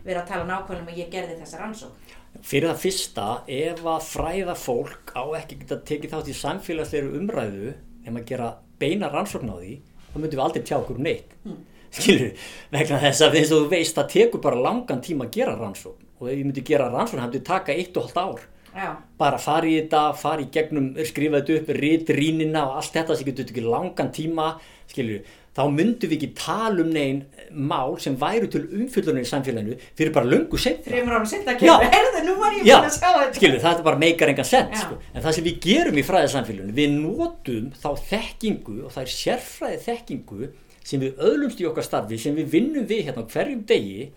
[0.06, 2.16] vera að tala nákvæmlega um að ég gerði þessa rannsókn.
[2.44, 7.72] Fyrir það fyrsta, ef að fræða fólk á ekki geta tekið þátt í samfélagslegri umræðu
[7.72, 11.34] ef maður gera beina rannsókn á því þá myndum við aldrei tjá okkur um neitt.
[11.46, 11.64] Mm.
[11.88, 12.32] skilur,
[12.74, 16.04] vegna þess að eins og þú veist það tekur bara langan tíma að gera rannsókn.
[16.18, 18.90] Og ef ég myndi gera rannsókn það myndi taka eitt og halvt ár já,
[19.20, 23.16] bara fara í þetta, fara í gegnum skrifa þetta upp, rit rínina og allt þetta
[23.18, 24.52] sem getur ekki langan tíma
[24.88, 25.24] skilur,
[25.56, 30.14] þá myndum við ekki tala um negin mál sem væru til umfyllunar í samfélaginu fyrir
[30.14, 33.34] bara löngu setna þreymur ára setna herðu, nú var ég að sjá þetta.
[33.40, 34.84] Skilur, það er bara meikar engan sens Já.
[34.84, 35.00] sko.
[35.12, 39.82] en það sem við gerum í fræðisamfélaginu við notum þá þekkingu og það er sérfræði
[39.88, 40.50] þekkingu
[40.88, 44.08] sem við öðlumst í okkar starfi sem við vinnum við hérna hverjum degi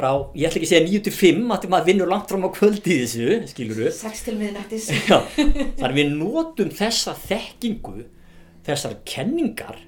[0.00, 2.50] frá, ég ætla ekki að segja 9 til 5 að maður vinnur langt fram á
[2.54, 4.88] kvöldi þessu skiluru sex til miðnættis
[5.80, 8.06] þannig við notum þessa þekkingu,
[8.66, 9.78] þessar kenningar,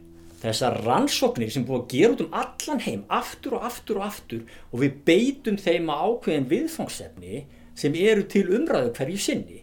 [0.42, 4.44] þessar rannsóknir sem búið að gera út um allan heim, aftur og aftur og aftur
[4.70, 7.44] og við beitum þeim að ákveðin viðfangsefni
[7.78, 9.62] sem eru til umræðu hverju sinni.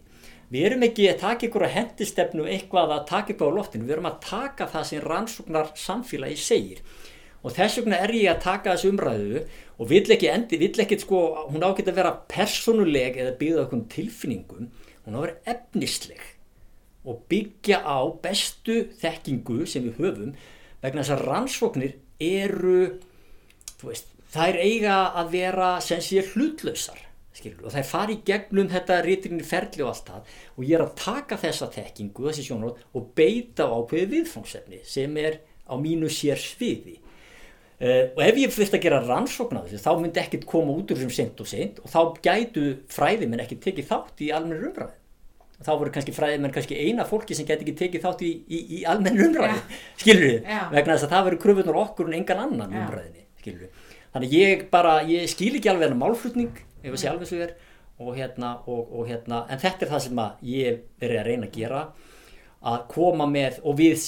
[0.49, 3.99] Við erum ekki að taka ykkur að hendistefnu eitthvað að taka eitthvað á loftinu, við
[3.99, 6.79] erum að taka það sem rannsóknar samfélagi segir.
[7.45, 9.43] Og þess vegna er ég að taka þessu umræðu
[9.79, 11.21] og vill ekki endi, vill ekki sko,
[11.53, 14.69] hún á ekki að vera persónuleg eða byggða okkur tilfinningum,
[15.05, 16.23] hún á að vera efnisleg
[17.09, 20.33] og byggja á bestu þekkingu sem við höfum
[20.83, 22.81] vegna þess að rannsóknir eru,
[23.79, 27.05] þú veist, þær eiga að vera sem sé hlutlausar
[27.39, 30.31] skilur, og þær fari í gegnum þetta rítirinn ferli og allt það.
[30.57, 35.19] Og ég er að taka þessa þekkingu, þessi sjónrót og beita á ákveði viðfangsefni sem
[35.21, 36.97] er á mínu sér sviði
[37.79, 40.89] Uh, og ef ég fyrst að gera rannsókn á þessu þá myndi ekkert koma út
[40.91, 44.95] úr þessum sent og sent og þá gætu fræðimenn ekki tekið þátt í almenn umræðu.
[45.63, 48.81] Þá voru kannski fræðimenn kannski eina fólki sem gæti ekki tekið þátt í, í, í
[48.83, 49.61] almenn umræðu
[50.01, 50.59] skilur við, Já.
[50.73, 52.81] vegna þess að það verður kröfunar okkur en engan annan Já.
[52.83, 53.71] umræðinni skilur við,
[54.11, 57.39] þannig að ég bara ég skil ekki alveg hennar málflutning ef að sé alveg svo
[57.47, 57.55] er
[57.99, 61.47] og hérna, og, og hérna en þetta er það sem að ég verið að reyna
[61.47, 61.81] að gera
[62.59, 63.99] að koma með og við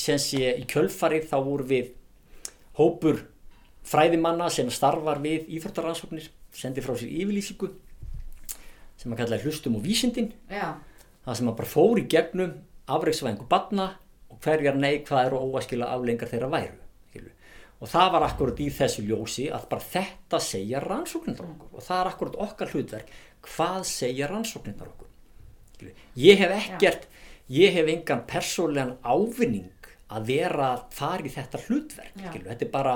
[3.87, 7.71] fræðimanna sem starfar við íþróttaransóknir sendi frá sér yfirlýsingu
[9.01, 10.77] sem að kalla hlustum og vísindin já,
[11.25, 12.53] það sem að bara fór í gegnum
[12.91, 13.87] afreiksvæðingu batna
[14.31, 16.77] og hverjar neikvæðar og óaskila aflengar þeirra væru
[17.09, 17.33] skilur.
[17.79, 22.03] og það var akkurat í þessu ljósi að bara þetta segja rannsóknindar okkur og það
[22.03, 23.15] er akkurat okkar hlutverk
[23.47, 25.09] hvað segja rannsóknindar okkur
[25.75, 26.07] skilur.
[26.15, 27.09] ég hef ekkert
[27.51, 32.29] ég hef engan persónlegan ávinning að vera að fara í þetta hlutverk Já.
[32.29, 32.49] skilur.
[32.51, 32.95] þetta er bara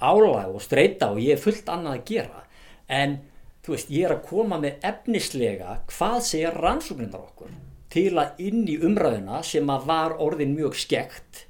[0.00, 2.44] álag og streyta og ég er fullt annað að gera
[2.90, 3.18] en
[3.64, 7.52] þú veist, ég er að koma með efnislega hvað segja rannsóknindar okkur
[7.92, 11.44] til að inn í umræðuna sem að var orðin mjög skekt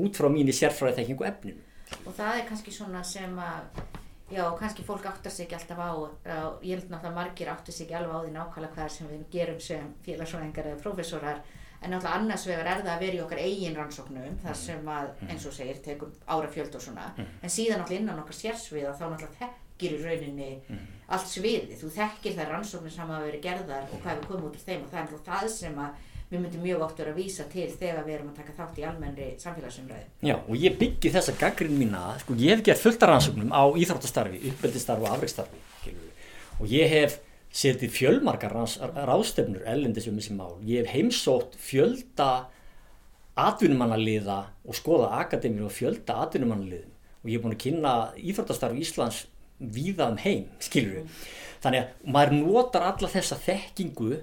[0.00, 1.60] út frá mínu sérfræði þekkingu efninu.
[2.04, 3.82] og það er kannski svona sem að
[4.34, 5.90] já, kannski fólk áttar sig ekki alltaf á,
[6.26, 9.24] á ég held náttúrulega margir áttar sig ekki alveg á því nákvæmlega hvað sem við
[9.30, 11.42] gerum sem félagsfræðingar eða prófessorar
[11.84, 15.10] en náttúrulega annars vegar er það að vera í okkar eigin rannsóknum þar sem að,
[15.28, 19.38] eins og segir, tekur árafjöld og svona, en síðan náttúrulega innan okkar sérsviða þá náttúrulega
[19.42, 20.50] þekkir í rauninni
[21.12, 24.56] allt sviði, þú þekkir þær rannsóknir sem hafa verið gerðar og hvað við komum út
[24.56, 24.84] úr þeim.
[24.84, 28.06] Og það er náttúrulega það sem að við myndum mjög vera að vísa til þegar
[28.06, 30.08] við erum að taka þátt í almennri samfélagsumræðu.
[30.24, 33.62] Já, og ég byggi þessa gaggrinn mína, sko, ég hef gert fullt af rannsóknum á
[33.84, 35.62] íþróttastarfi, uppeldistarfi og afreikstarfi.
[36.62, 37.18] Og ég hef
[37.54, 40.56] setið fjölmarkar ráðstefnur ellendis um þessi mál.
[40.66, 42.48] Ég hef heimsótt fjölda
[43.38, 46.90] atvinnumannaliða og skoða akademíu og fjölda atvinnumannaliðum.
[47.22, 49.24] Og ég er búin að kynna íþróttastarfi Íslands
[49.58, 51.20] víða um heim, skilur við.
[51.64, 54.18] Þannig að maður notar alla þessa þekkingu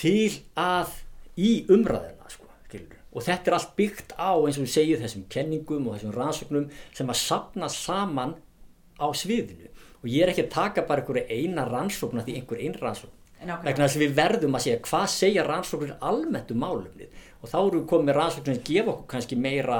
[0.00, 0.96] til að
[1.38, 2.96] í umræðina sko, skilur.
[3.12, 6.66] og þetta er allt byggt á eins og við segjum þessum kenningum og þessum rannsóknum
[6.96, 8.34] sem að sapna saman
[8.96, 9.68] á sviðinu
[10.02, 13.18] og ég er ekki að taka bara einhverju eina rannsókn því einhver ein rannsókn.
[13.42, 17.56] Vegna þess að við verðum að segja hvað segja rannsóknir almennt um málumnið og þá
[17.58, 19.78] erum við komið með rannsóknir sem gefa okkur kannski meira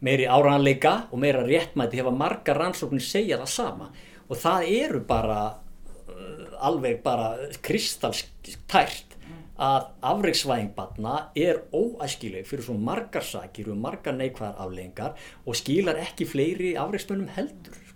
[0.00, 3.90] meiri áranleika og meira réttmæti hefa margar rannsóknir segja það sama.
[4.30, 9.16] Og það eru bara uh, alveg bara kristalstært
[9.60, 16.00] að afreiksvæðing barna er óæskileg fyrir svo margar sakir og margar neikvæðar afleggingar og skilar
[16.00, 17.89] ekki fleiri afreiksmönnum heldur.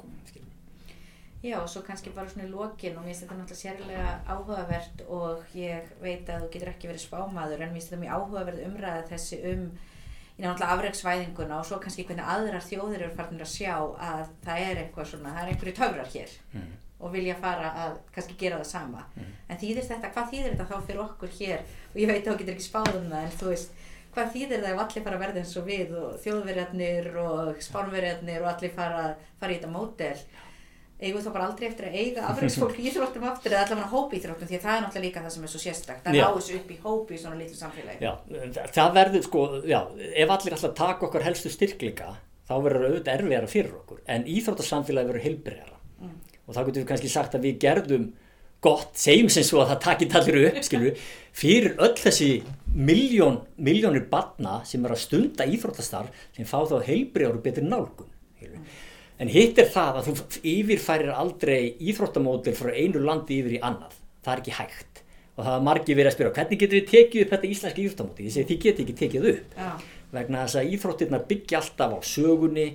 [1.45, 5.03] Já, og svo kannski bara svona í lokin og mér finnst þetta náttúrulega sérlega áhugavert
[5.13, 8.63] og ég veit að þú getur ekki verið spámaður en mér finnst þetta mjög áhugaverð
[8.71, 9.67] umræða þessi um
[10.39, 14.65] í náttúrulega afreiksvæðinguna og svo kannski hvernig aðrar þjóðir eru farinir að sjá að það
[14.71, 16.73] er eitthvað svona, það er einhverju töfrar hér Mm.
[17.05, 19.03] og vilja fara að kannski gera það sama.
[19.51, 21.61] En þýðir þetta, hvað þýðir þetta þá fyrir okkur hér?
[21.93, 23.71] Og ég veit að þú getur ekki spáð um það en þú veist,
[24.15, 28.41] hvað þýðir það ef allir fara að verða eins og við og þjóðverjarnir og spánverjarnir
[28.43, 29.05] og allir fara,
[29.41, 30.17] fara í þetta mótel
[31.09, 34.51] eigum þá bara aldrei eftir að eiga afreiksfólk í íþróttum aftur eða allavega hóp íþróttum
[34.51, 36.25] því að það er náttúrulega líka það sem er svo sérstakt að Já.
[36.25, 38.13] ná þessu upp í hópi í svona litlu samfélagi Já,
[38.79, 39.81] það verður sko, já,
[40.25, 42.11] ef allir alltaf taka okkar helstu styrkleika
[42.49, 46.11] þá verður auðvitað erfiðara fyrir okkur en íþróttasamfélagi verður heilbriðara Mm.
[46.49, 48.07] og þá getum við kannski sagt að við gerðum
[48.65, 51.03] gott, segjum sem svo að það takit allir upp, við,
[51.37, 52.29] fyrir öll þessi
[52.75, 58.11] miljón, miljónir barna sem er að stunda íþróttastarf sem fá þá heilbriðar og betri nálgun
[58.41, 58.57] við.
[59.25, 63.95] En hitt er það að þú yfirfærir aldrei íþróttamótil frá einu landi yfir í annað,
[64.25, 65.01] það er ekki hægt.
[65.35, 68.27] Og það er margir verið að spyrja hvernig getur við tekið upp þetta íslenska íþróttamóti
[68.27, 69.55] ég segi þið getur ekki tekið upp.
[69.57, 69.71] Já,
[70.13, 72.67] vegna þess að íþróttirnar byggja alltaf á sögunni,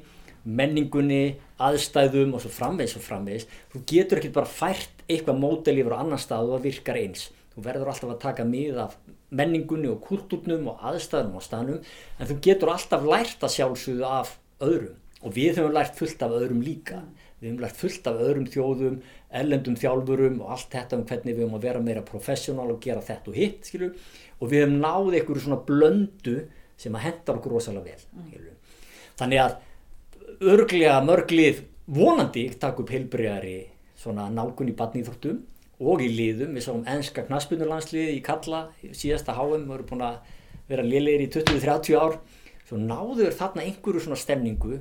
[0.60, 1.24] menningunni,
[1.70, 3.46] aðstæðum og svo framvegis og framvegis.
[3.70, 7.28] Þú getur ekki bara fært eitthvað mótel yfir á annan stað og það virkar eins.
[7.54, 8.98] Þú verður alltaf að taka mið af
[9.30, 11.84] menningunni og kultúrnum og aðstæðum á staðnum
[12.18, 14.34] en þú getur alltaf lært að sjálfsögðu af
[14.66, 17.02] öðrum og við höfum lært fullt af öðrum líka.
[17.40, 19.00] Við höfum lært fullt af öðrum þjóðum,
[19.42, 23.04] erlendum þjálfurum og allt þetta um hvernig við höfum að vera meira professional og gera
[23.04, 23.96] þetta og hitt, skilur.
[24.40, 26.38] Og við höfum náð einhverju svona blöndu
[26.80, 28.08] sem að hendar okkur rosalega vel.
[28.30, 28.56] skilurðu.
[29.20, 29.58] Þannig að
[30.54, 33.58] örglega mörglið vonandi takk upp heilbreyðari
[34.00, 35.42] svona nálgun í batnýþórtum
[35.80, 36.54] og í liðum.
[36.56, 40.38] Við sáum enska knaspunurlandsliði í Kalla síðasta HM, við erum búin að
[40.70, 42.20] vera liðlegir í 20-30 ár.
[42.70, 44.80] Svo náður þarna einhverju svona stemningu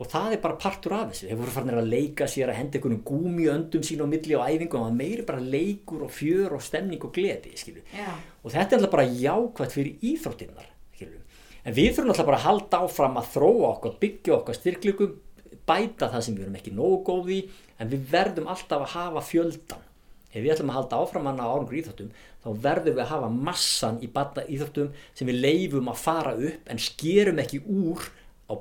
[0.00, 1.28] og það er bara partur af þessu.
[1.28, 4.48] Þeir voru farin að leika sér að henda einhvern gúmi öndum sín á milli á
[4.48, 8.08] æfingu og það meiri bara leikur og fjör og stemning og gleði, skilju já,
[8.40, 10.70] og þetta er alltaf bara jákvæmt fyrir íþróttinnar
[11.60, 15.18] en við þurfum alltaf bara að halda áfram að þróa okkar, byggja okkar styrkleikum
[15.68, 17.40] bæta það sem við erum ekki nógu góð í
[17.80, 19.86] en við verðum alltaf að hafa fjöldan
[20.30, 23.30] ef við ætlum að halda áfram hann á árangur íþróttum þá verðum við að hafa
[23.50, 28.08] massan í íþróttum sem við leifum að fara upp en skerum ekki úr
[28.48, 28.54] á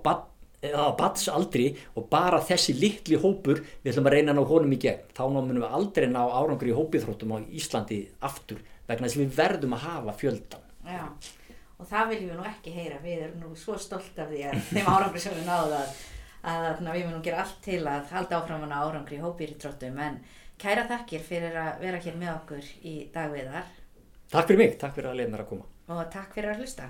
[0.64, 4.80] á batsaldri og bara þessi litli hópur við ætlum að reyna að ná honum í
[4.84, 5.06] gegn.
[5.16, 9.36] Þá munum við aldrei ná árangur í hópiþróttum á Íslandi aftur vegna þess að við
[9.38, 11.06] verðum að hafa fjöldan já
[11.80, 13.00] og það viljum við nú ekki heyra.
[13.04, 15.98] Við erum nú svo stolt af því að þeim árangri sem við náðum að,
[16.44, 20.20] að, að við munum gera allt til að halda áfram hana árangri í tróttum en
[20.60, 23.76] kæra þakkir fyrir að vera hér með okkur í dagviðar
[24.30, 25.64] Takk fyrir mig, takk fyrir að leiða mér að koma.
[25.90, 26.90] Og takk fyrir að hlusta